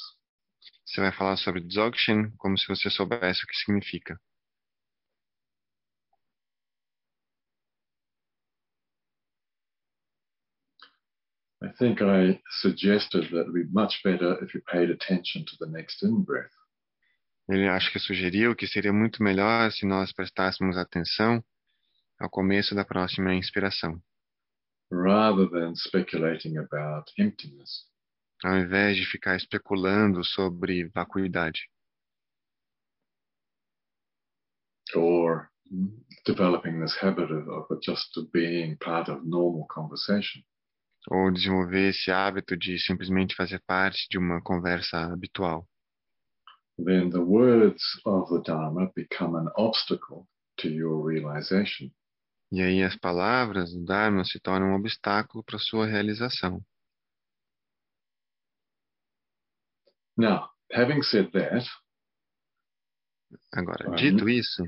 Você 0.85 1.01
vai 1.01 1.11
falar 1.11 1.37
sobre 1.37 1.61
Dzogchen 1.61 2.31
como 2.37 2.57
se 2.57 2.67
você 2.67 2.89
soubesse 2.89 3.43
o 3.43 3.47
que 3.47 3.55
significa. 3.55 4.19
I 11.61 11.69
think 11.79 12.01
I 12.01 12.41
suggested 12.61 13.29
that 13.31 13.39
it 13.39 13.45
would 13.47 13.53
be 13.53 13.71
much 13.71 14.01
better 14.03 14.37
if 14.43 14.53
you 14.53 14.61
paid 14.69 14.89
attention 14.89 15.45
to 15.45 15.55
the 15.59 15.67
next 15.67 16.03
in 16.03 16.21
breath. 16.21 16.51
Ele 17.49 17.67
acho 17.67 17.91
que 17.91 17.99
sugeriu 17.99 18.55
que 18.55 18.65
seria 18.67 18.93
muito 18.93 19.21
melhor 19.21 19.71
se 19.71 19.85
nós 19.85 20.13
prestássemos 20.13 20.77
atenção 20.77 21.43
ao 22.19 22.29
começo 22.29 22.73
da 22.73 22.85
próxima 22.85 23.33
inspiração, 23.35 24.01
rather 24.91 25.49
than 25.49 25.75
speculating 25.75 26.57
about 26.57 27.11
emptiness. 27.19 27.85
ao 28.43 28.57
invés 28.57 28.95
de 28.97 29.05
ficar 29.05 29.35
especulando 29.35 30.23
sobre 30.23 30.87
vacuidade 30.89 31.69
or 34.95 35.49
developing 36.25 36.79
this 36.79 36.95
habit 37.01 37.31
of, 37.31 37.49
of 37.49 37.79
just 37.83 38.15
being 38.31 38.77
part 38.77 39.09
of 39.09 39.25
normal 39.25 39.65
conversation. 39.67 40.41
ou 41.09 41.31
desenvolver 41.31 41.89
esse 41.89 42.11
hábito 42.11 42.55
de 42.55 42.77
simplesmente 42.79 43.35
fazer 43.35 43.61
parte 43.67 44.07
de 44.09 44.17
uma 44.17 44.41
conversa 44.41 44.99
habitual. 45.11 45.67
Then 46.77 47.09
the 47.11 47.21
words 47.23 47.81
of 48.05 48.29
the 48.29 48.41
Dharma 48.41 48.91
become 48.95 49.35
an 49.35 49.47
obstacle 49.57 50.27
to 50.57 50.69
your 50.69 51.03
realization. 51.05 51.91
E 52.51 52.61
aí 52.61 52.83
as 52.83 52.95
palavras 52.95 53.71
do 53.73 53.83
Dharma 53.85 54.23
se 54.25 54.39
tornam 54.39 54.69
um 54.71 54.75
obstáculo 54.75 55.43
para 55.43 55.57
sua 55.59 55.85
realização. 55.85 56.61
Now, 60.17 60.49
having 60.71 61.01
said 61.03 61.31
that, 61.33 61.65
Agora, 63.51 63.87
Uhum. 63.89 63.95
dito 63.95 64.29
isso, 64.29 64.63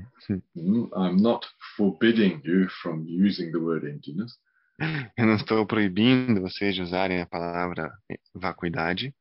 mm, 0.56 0.90
I'm 0.96 1.16
not 1.20 1.46
forbidding 1.76 2.40
you 2.44 2.68
from 2.82 3.04
using 3.06 3.50
the 3.52 3.58
word 3.58 3.84
emptiness, 3.88 4.32
eu 5.16 5.26
não 5.26 5.36
estou 5.36 5.64
proibindo 5.66 6.40
vocês 6.40 6.74
de 6.74 6.82
usarem 6.82 7.20
a 7.20 7.26
palavra 7.26 7.92
vacuidade. 8.34 9.14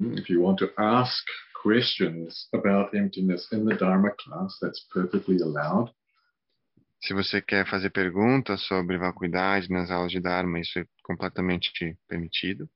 Mm, 0.00 0.18
If 0.18 0.28
you 0.30 0.42
want 0.42 0.58
to 0.58 0.70
ask 0.76 1.24
questions 1.64 2.48
about 2.52 2.94
emptiness 2.94 3.48
in 3.50 3.64
the 3.64 3.74
Dharma 3.74 4.10
class, 4.18 4.58
that's 4.60 4.86
perfectly 4.92 5.38
allowed. 5.40 5.90
Se 7.00 7.12
você 7.14 7.40
quer 7.42 7.66
fazer 7.68 7.90
perguntas 7.90 8.62
sobre 8.66 8.98
vacuidade 8.98 9.70
nas 9.70 9.90
aulas 9.90 10.12
de 10.12 10.20
Dharma, 10.20 10.60
isso 10.60 10.78
é 10.78 10.86
completamente 11.02 11.98
permitido. 12.08 12.68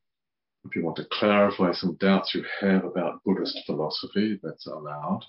If 0.64 0.74
you 0.74 0.84
want 0.84 0.96
to 0.96 1.06
clarify 1.06 1.72
some 1.72 1.96
doubts 1.98 2.34
you 2.34 2.44
have 2.60 2.84
about 2.84 3.22
Buddhist 3.24 3.64
philosophy, 3.64 4.38
that's 4.42 4.66
allowed. 4.66 5.24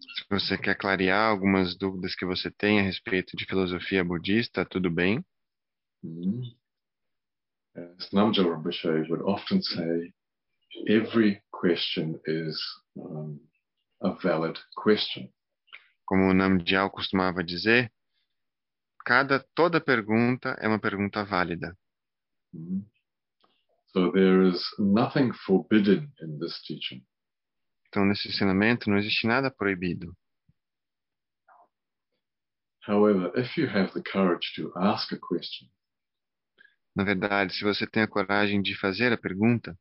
Se 0.00 0.24
você 0.30 0.56
quer 0.56 0.76
clarear 0.76 1.28
algumas 1.30 1.76
dúvidas 1.76 2.14
que 2.14 2.24
você 2.24 2.50
tem 2.50 2.78
a 2.78 2.82
respeito 2.82 3.36
de 3.36 3.44
filosofia 3.44 4.04
budista, 4.04 4.64
tudo 4.64 4.90
bem. 4.90 5.24
Mm. 6.04 6.42
As 7.74 8.08
Rinpoche 8.10 9.08
would 9.08 9.22
often 9.22 9.60
say, 9.62 10.12
every 10.86 11.42
question 11.50 12.18
is 12.26 12.58
um, 12.98 13.48
a 14.02 14.10
valid 14.10 14.58
question. 14.74 15.32
Como 16.04 16.30
o 16.30 16.34
Namdial 16.34 16.90
costumava 16.90 17.44
dizer, 17.44 17.92
cada 19.04 19.40
toda 19.54 19.80
pergunta 19.80 20.56
é 20.60 20.68
uma 20.68 20.80
pergunta 20.80 21.24
válida. 21.24 21.76
Mm. 22.52 22.84
So 23.92 24.12
there 24.12 24.46
is 24.48 24.62
nothing 24.78 25.32
forbidden 25.32 26.12
in 26.20 26.38
this 26.38 26.60
teaching. 26.62 27.04
Então, 27.88 28.04
nesse 28.04 28.28
ensinamento 28.28 28.90
não 28.90 28.98
existe 28.98 29.26
nada 29.26 29.50
proibido. 29.50 30.14
However, 32.86 33.32
if 33.36 33.56
you 33.58 33.66
have 33.68 33.92
the 33.92 34.02
courage 34.02 34.52
to 34.56 34.72
ask 34.76 35.12
a 35.12 35.18
question, 35.18 35.68
Na 36.98 37.04
verdade, 37.04 37.54
se 37.54 37.62
você 37.62 37.86
tem 37.86 38.02
a 38.02 38.08
coragem 38.08 38.60
de 38.60 38.76
fazer 38.76 39.12
a 39.12 39.16
pergunta, 39.16 39.78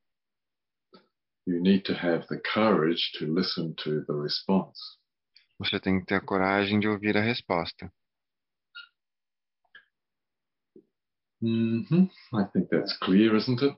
you 1.47 1.61
need 1.61 1.85
to 1.85 1.93
have 1.93 2.27
the 2.27 2.39
courage 2.53 3.13
to 3.17 3.25
listen 3.25 3.73
to 3.75 4.03
the 4.05 4.13
response. 4.13 4.77
você 5.57 5.79
tem 5.79 5.99
que 5.99 6.05
ter 6.05 6.15
a 6.15 6.21
coragem 6.21 6.79
de 6.79 6.87
ouvir 6.87 7.15
a 7.17 7.21
resposta. 7.21 7.91
hmm 11.41 12.09
I 12.33 12.43
think 12.51 12.69
that's 12.69 12.97
clear, 12.99 13.35
isn't 13.35 13.63
it? 13.63 13.75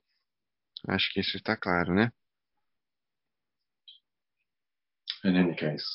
Acho 0.88 1.14
que 1.14 1.20
isso 1.20 1.38
está 1.38 1.56
claro, 1.56 1.94
né? 1.94 2.12
In 5.24 5.36
any 5.36 5.56
case, 5.56 5.86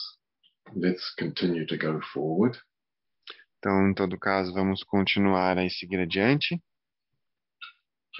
let's 0.77 1.14
continue 1.18 1.66
to 1.66 1.77
go 1.77 2.01
forward. 2.12 2.59
Então, 3.59 3.89
em 3.89 3.95
todo 3.95 4.18
caso, 4.18 4.53
vamos 4.53 4.85
continuar 4.85 5.59
a 5.59 5.68
seguir 5.70 5.99
adiante 5.99 6.62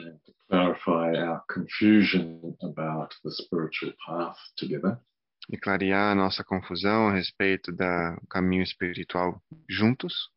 and 0.01 0.19
to 0.27 0.33
clarify 0.49 1.15
our 1.17 1.43
confusion 1.49 2.57
about 2.63 3.15
the 3.25 3.31
spiritual 3.31 3.93
path 4.07 4.37
together. 4.57 4.99
e 5.53 5.59
clarear 5.59 6.11
a 6.11 6.15
nossa 6.15 6.43
confusão 6.43 7.09
a 7.09 7.13
respeito 7.13 7.71
da- 7.71 8.15
do 8.17 8.27
caminho 8.29 8.63
espiritual 8.63 9.43
juntos. 9.69 10.31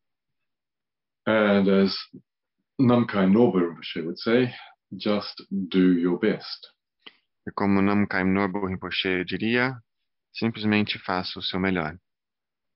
And 1.26 1.66
as 1.68 1.94
Namkai 2.78 3.26
Norbu 3.26 3.58
Rinpoche 3.58 4.02
would 4.04 4.18
say, 4.18 4.52
just 4.92 5.42
do 5.50 5.92
your 5.98 6.18
best. 6.18 6.68
E 7.46 7.50
como 7.52 7.80
Namkai 7.80 8.22
Norbu 8.24 8.66
Rinpoche 8.66 9.24
diria, 9.24 9.78
simplesmente 10.32 10.98
faça 10.98 11.38
o 11.38 11.42
seu 11.42 11.58
melhor. 11.58 11.98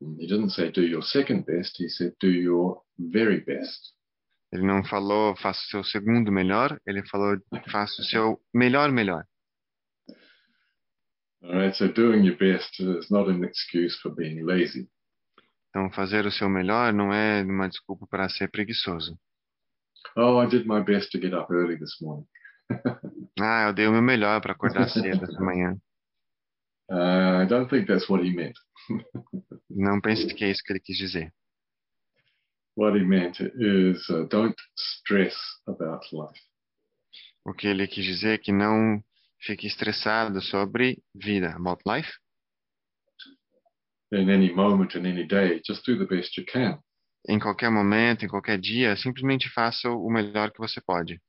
He 0.00 0.26
didn't 0.26 0.50
say 0.50 0.70
do 0.70 0.82
your 0.82 1.02
second 1.02 1.44
best, 1.44 1.76
he 1.78 1.88
said 1.88 2.14
do 2.18 2.28
your 2.28 2.82
very 2.98 3.40
best. 3.40 3.92
Ele 4.53 4.66
não 4.66 4.84
falou 4.84 5.34
faça 5.36 5.61
o 5.61 5.70
seu 5.70 5.84
segundo 5.84 6.30
melhor, 6.30 6.78
ele 6.86 7.07
falou 7.09 7.38
faça 7.70 8.03
o 8.03 8.05
seu 8.05 8.40
melhor 8.55 8.92
melhor. 8.92 9.24
All 11.42 11.59
right, 11.59 11.76
so 11.76 11.88
doing 11.88 12.24
your 12.24 12.36
best 12.36 12.78
is 12.78 13.11
not 13.11 13.28
an 13.28 13.44
excuse 13.44 13.98
for 14.00 14.14
being 14.14 14.44
lazy. 14.44 14.88
Então, 15.70 15.90
fazer 15.90 16.26
o 16.26 16.30
seu 16.30 16.48
melhor 16.48 16.92
não 16.92 17.12
é 17.12 17.42
uma 17.42 17.68
desculpa 17.68 18.07
para 18.07 18.28
ser 18.28 18.48
preguiçoso. 18.48 19.18
Oh, 20.16 20.40
I 20.40 20.46
did 20.46 20.66
my 20.66 20.82
best 20.82 21.11
to 21.12 21.18
get 21.18 21.32
up 21.32 21.50
early 21.50 21.78
this 21.78 21.96
morning. 22.00 22.26
Ah, 23.40 23.68
eu 23.68 23.72
dei 23.72 23.86
o 23.86 23.92
meu 23.92 24.03
melhor 24.03 24.40
para 24.40 24.53
acordar 24.53 24.88
cedo 24.88 25.24
essa 25.24 25.40
manhã. 25.40 25.74
Uh, 26.90 27.42
I 27.42 27.46
don't 27.46 27.68
think 27.68 27.86
that's 27.86 28.09
what 28.09 28.22
he 28.22 28.32
meant. 28.32 28.55
Não 29.70 30.00
pense 30.00 30.26
que 30.34 30.44
é 30.44 30.50
isso 30.50 30.62
que 30.62 30.72
ele 30.72 30.80
quis 30.80 30.96
dizer. 30.96 31.32
What 32.74 32.96
he 32.96 33.04
meant 33.04 33.40
is 33.40 34.08
uh, 34.08 34.26
don't 34.28 34.56
stress 34.76 35.36
about 35.66 36.04
life. 36.12 36.40
O 37.44 37.52
que 37.52 37.66
ele 37.66 37.86
quis 37.86 38.04
dizer 38.04 38.34
é 38.34 38.38
que 38.38 38.52
não 38.52 39.02
fique 39.40 39.66
estressado 39.66 40.40
sobre 40.40 41.02
vida, 41.14 41.54
about 41.56 41.82
life. 41.86 42.10
In 44.12 44.30
any 44.30 44.52
moment, 44.52 44.94
in 44.96 45.06
any 45.06 45.26
day, 45.26 45.60
just 45.66 45.84
do 45.84 45.98
the 45.98 46.06
best 46.06 46.36
you 46.38 46.44
can. 46.46 46.78
Em 47.28 47.38
qualquer 47.38 47.70
momento, 47.70 48.24
em 48.24 48.28
qualquer 48.28 48.58
dia, 48.58 48.96
simplesmente 48.96 49.48
faça 49.50 49.90
o 49.90 50.10
melhor 50.10 50.50
que 50.50 50.58
você 50.58 50.80
pode. 50.80 51.20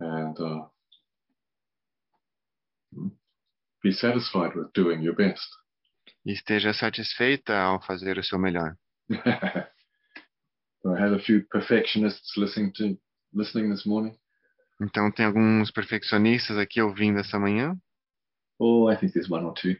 and 0.00 0.38
uh, 0.40 0.66
be 3.82 3.92
satisfied 3.92 4.54
with 4.54 4.72
doing 4.72 5.02
your 5.02 5.14
best. 5.14 5.46
E 6.24 6.32
esteja 6.32 6.72
satisfeita 6.72 7.58
ao 7.58 7.80
fazer 7.82 8.18
o 8.18 8.24
seu 8.24 8.38
melhor. 8.38 8.76
I 10.86 10.98
had 10.98 11.12
a 11.12 11.18
few 11.18 11.42
perfectionists 11.50 12.36
listening 12.36 12.72
to 12.76 12.96
listening 13.34 13.70
this 13.70 13.84
morning. 13.84 14.16
Então, 14.80 15.10
tem 15.10 15.26
alguns 15.26 15.70
perfeccionistas 15.70 16.56
aqui 16.56 16.80
ouvindo 16.80 17.18
essa 17.18 17.38
manhã. 17.38 17.76
Oh, 18.58 18.88
I 18.88 18.96
think 18.96 19.12
there's 19.12 19.28
one 19.28 19.44
or 19.44 19.52
two. 19.52 19.76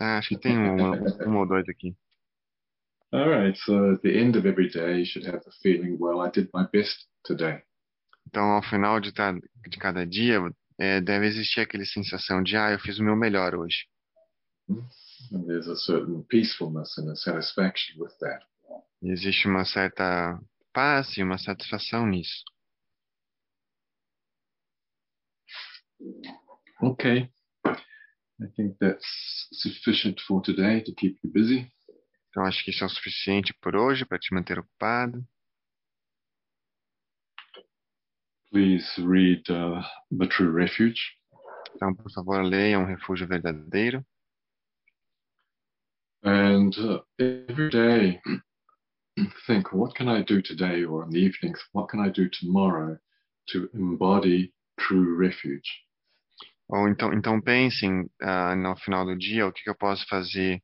Ah, 0.00 0.18
acho 0.18 0.30
que 0.30 0.38
tem 0.38 0.58
um, 0.58 1.28
um 1.28 1.36
ou 1.36 1.46
dois 1.46 1.68
aqui. 1.68 1.94
All 3.12 3.28
right. 3.28 3.56
So 3.58 3.92
at 3.92 4.02
the 4.02 4.18
end 4.18 4.36
of 4.36 4.46
every 4.46 4.68
day, 4.68 4.98
you 4.98 5.06
should 5.06 5.26
have 5.26 5.44
the 5.44 5.52
feeling, 5.62 5.96
well, 5.98 6.20
I 6.20 6.30
did 6.30 6.48
my 6.52 6.66
best 6.72 7.06
today. 7.24 7.62
Então, 8.26 8.42
ao 8.42 8.62
final 8.62 9.00
de, 9.00 9.12
de 9.12 9.78
cada 9.78 10.04
dia, 10.04 10.40
é, 10.78 11.00
deve 11.00 11.26
existir 11.26 11.60
aquela 11.60 11.84
sensação 11.84 12.42
de, 12.42 12.56
ah, 12.56 12.72
eu 12.72 12.78
fiz 12.80 12.98
o 12.98 13.04
meu 13.04 13.14
melhor 13.14 13.54
hoje. 13.54 13.86
And 14.68 14.82
there's 15.46 15.68
a 15.68 15.76
certain 15.76 16.24
peacefulness 16.28 16.98
and 16.98 17.10
a 17.10 17.16
satisfaction 17.16 18.00
with 18.00 18.12
that. 18.20 18.44
E 19.02 19.10
existe 19.10 19.46
uma 19.46 19.64
certa 19.64 20.40
paz 20.72 21.16
e 21.16 21.22
uma 21.22 21.38
satisfação 21.38 22.06
nisso. 22.06 22.44
Okay. 26.82 27.30
I 28.38 28.46
think 28.54 28.76
that's 28.78 29.48
sufficient 29.52 30.20
for 30.20 30.42
today 30.42 30.82
to 30.82 30.92
keep 30.94 31.18
you 31.22 31.32
busy. 31.32 31.72
Então, 32.28 32.44
acho 32.44 32.62
que 32.62 32.70
isso 32.70 32.84
é 32.84 32.86
o 32.86 32.90
suficiente 32.90 33.54
por 33.62 33.74
hoje 33.74 34.04
para 34.04 34.18
te 34.18 34.34
manter 34.34 34.58
ocupado. 34.58 35.26
Please 38.50 38.86
read 38.98 39.42
uh, 39.50 39.82
The 40.16 40.26
True 40.28 40.52
Refuge. 40.52 41.00
Então, 41.74 41.94
por 41.94 42.10
favor, 42.12 42.42
leia 42.42 42.78
Um 42.78 42.84
Refúgio 42.84 43.26
Verdadeiro. 43.26 44.04
And 46.22 46.76
uh, 46.78 47.00
every 47.18 47.70
day, 47.70 48.20
think, 49.46 49.72
what 49.72 49.94
can 49.94 50.08
I 50.08 50.22
do 50.22 50.42
today? 50.42 50.84
Or 50.84 51.04
in 51.04 51.10
the 51.10 51.18
evenings, 51.18 51.60
what 51.72 51.88
can 51.88 52.00
I 52.00 52.08
do 52.08 52.28
tomorrow 52.28 52.98
to 53.50 53.68
embody 53.74 54.52
true 54.78 55.16
refuge? 55.16 55.84
Ou 56.68 56.88
então, 56.88 57.12
então 57.12 57.40
pensem 57.40 58.10
ah, 58.20 58.56
no 58.56 58.76
final 58.76 59.04
do 59.06 59.16
dia 59.16 59.46
o 59.46 59.52
que 59.52 59.62
que 59.62 59.70
eu 59.70 59.76
posso 59.76 60.04
fazer 60.08 60.60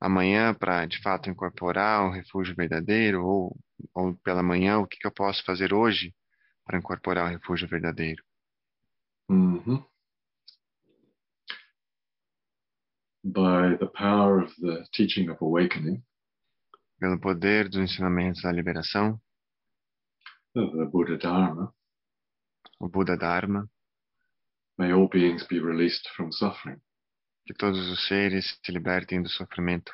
amanhã 0.00 0.52
para, 0.52 0.84
de 0.84 1.00
fato, 1.00 1.30
incorporar 1.30 2.04
um 2.04 2.10
refúgio 2.10 2.54
verdadeiro, 2.56 3.24
ou, 3.24 3.56
ou 3.94 4.16
pela 4.24 4.42
manhã, 4.42 4.78
o 4.78 4.86
que 4.86 4.98
que 4.98 5.06
eu 5.06 5.12
posso 5.12 5.44
fazer 5.44 5.72
hoje 5.72 6.12
para 6.64 6.78
incorporar 6.78 7.26
o 7.26 7.30
refúgio 7.30 7.68
verdadeiro. 7.68 8.22
hmm 9.28 9.93
By 13.26 13.76
the 13.80 13.86
power 13.86 14.42
of 14.42 14.50
the 14.58 14.86
teaching 14.92 15.30
of 15.30 15.38
awakening, 15.40 16.02
Pelo 17.00 17.18
poder 17.18 17.68
dos 17.68 17.80
ensinamentos 17.80 18.42
da 18.42 18.52
liberação, 18.52 19.18
the 20.54 20.86
Buddha 20.92 21.16
Dharma, 21.16 21.72
o 22.78 22.88
Buda 22.88 23.16
Dharma, 23.16 23.66
may 24.78 24.92
all 24.92 25.08
beings 25.08 25.42
be 25.48 25.58
released 25.58 26.06
from 26.14 26.30
suffering. 26.32 26.80
que 27.46 27.54
todos 27.54 27.88
os 27.90 28.06
seres 28.06 28.58
se 28.62 28.72
libertem 28.72 29.22
do 29.22 29.28
sofrimento. 29.30 29.92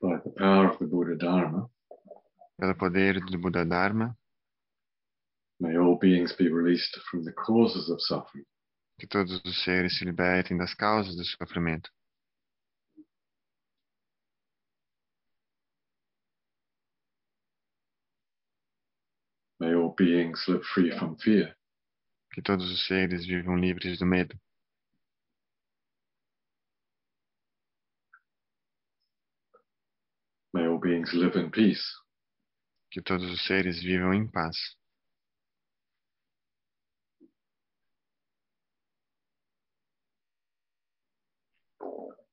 By 0.00 0.18
the 0.24 0.30
power 0.30 0.70
of 0.70 0.78
the 0.78 0.86
Buddha 0.86 1.16
Dharma, 1.16 1.70
Pelo 2.58 2.74
poder 2.74 3.20
do 3.20 3.38
Buda 3.38 3.64
Dharma, 3.64 4.16
may 5.60 5.78
all 5.78 5.96
beings 5.98 6.32
be 6.36 6.48
released 6.48 6.98
from 7.10 7.22
the 7.24 7.32
causes 7.32 7.88
of 7.90 8.00
suffering. 8.02 8.44
Que 9.00 9.06
todos 9.06 9.42
os 9.42 9.64
seres 9.64 9.96
se 9.96 10.04
libertem 10.04 10.58
das 10.58 10.74
causas 10.74 11.16
do 11.16 11.24
sofrimento. 11.24 11.90
May 19.58 19.74
all 19.74 19.94
beings 19.96 20.46
live 20.46 20.62
free 20.64 20.90
from 20.98 21.16
fear. 21.16 21.56
Que 22.34 22.42
todos 22.42 22.70
os 22.70 22.86
seres 22.86 23.26
vivam 23.26 23.56
livres 23.56 23.98
do 23.98 24.06
medo. 24.06 24.38
May 30.52 30.66
all 30.66 30.78
beings 30.78 31.12
live 31.14 31.36
in 31.36 31.50
peace. 31.50 31.84
Que 32.90 33.00
todos 33.00 33.30
os 33.30 33.46
seres 33.46 33.82
vivam 33.82 34.12
em 34.12 34.30
paz. 34.30 34.56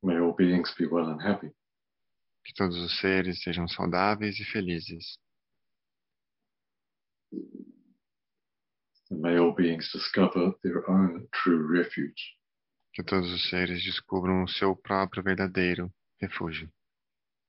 May 0.07 0.20
all 0.20 0.26
beings 0.38 0.73
be 0.77 0.85
well 0.85 1.09
and 1.09 1.21
happy. 1.21 1.51
Que 2.45 2.53
todos 2.53 2.77
os 2.77 2.99
seres 2.99 3.43
sejam 3.43 3.67
saudáveis 3.67 4.39
e 4.39 4.45
felizes. 4.45 5.17
May 9.11 9.38
all 9.38 9.53
beings 9.53 9.91
discover 9.91 10.53
their 10.63 10.89
own 10.89 11.27
true 11.33 11.67
refuge. 11.67 12.38
Que 12.93 13.03
todos 13.03 13.31
os 13.31 13.49
seres 13.49 13.83
descubram 13.83 14.43
o 14.43 14.47
seu 14.47 14.75
próprio 14.75 15.23
verdadeiro 15.23 15.91
refúgio. 16.21 16.69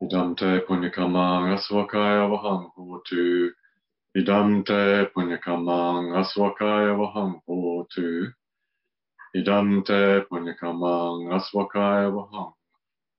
Idam 0.01 0.35
te 0.35 0.61
punyakamang 0.67 1.53
aswakaya 1.55 2.29
vahang 2.29 2.71
hotu. 2.77 3.53
Idam 4.17 4.63
te 4.65 5.07
punyakamang 5.15 6.15
aswakaya 6.17 6.95
vahang 6.95 7.41
hotu. 7.47 8.33
Idam 9.35 9.83
te 9.85 10.27
punyakamang 10.29 11.33
aswakaya 11.33 12.11
vahang 12.11 12.58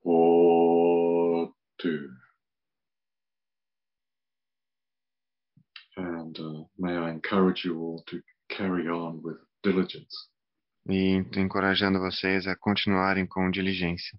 hotu. 0.06 1.50
And 5.97 6.30
And 6.30 6.39
uh, 6.39 6.64
may 6.78 6.95
I 6.95 7.10
encourage 7.10 7.66
you 7.66 7.80
all 7.80 8.04
to 8.08 8.22
carry 8.50 8.88
on 8.88 9.22
with 9.24 9.38
diligence. 9.64 10.16
E 10.88 11.24
encorajando 11.38 12.00
vocês 12.00 12.47
a 12.47 12.56
continuarem 12.56 13.26
com 13.26 13.50
diligência. 13.50 14.18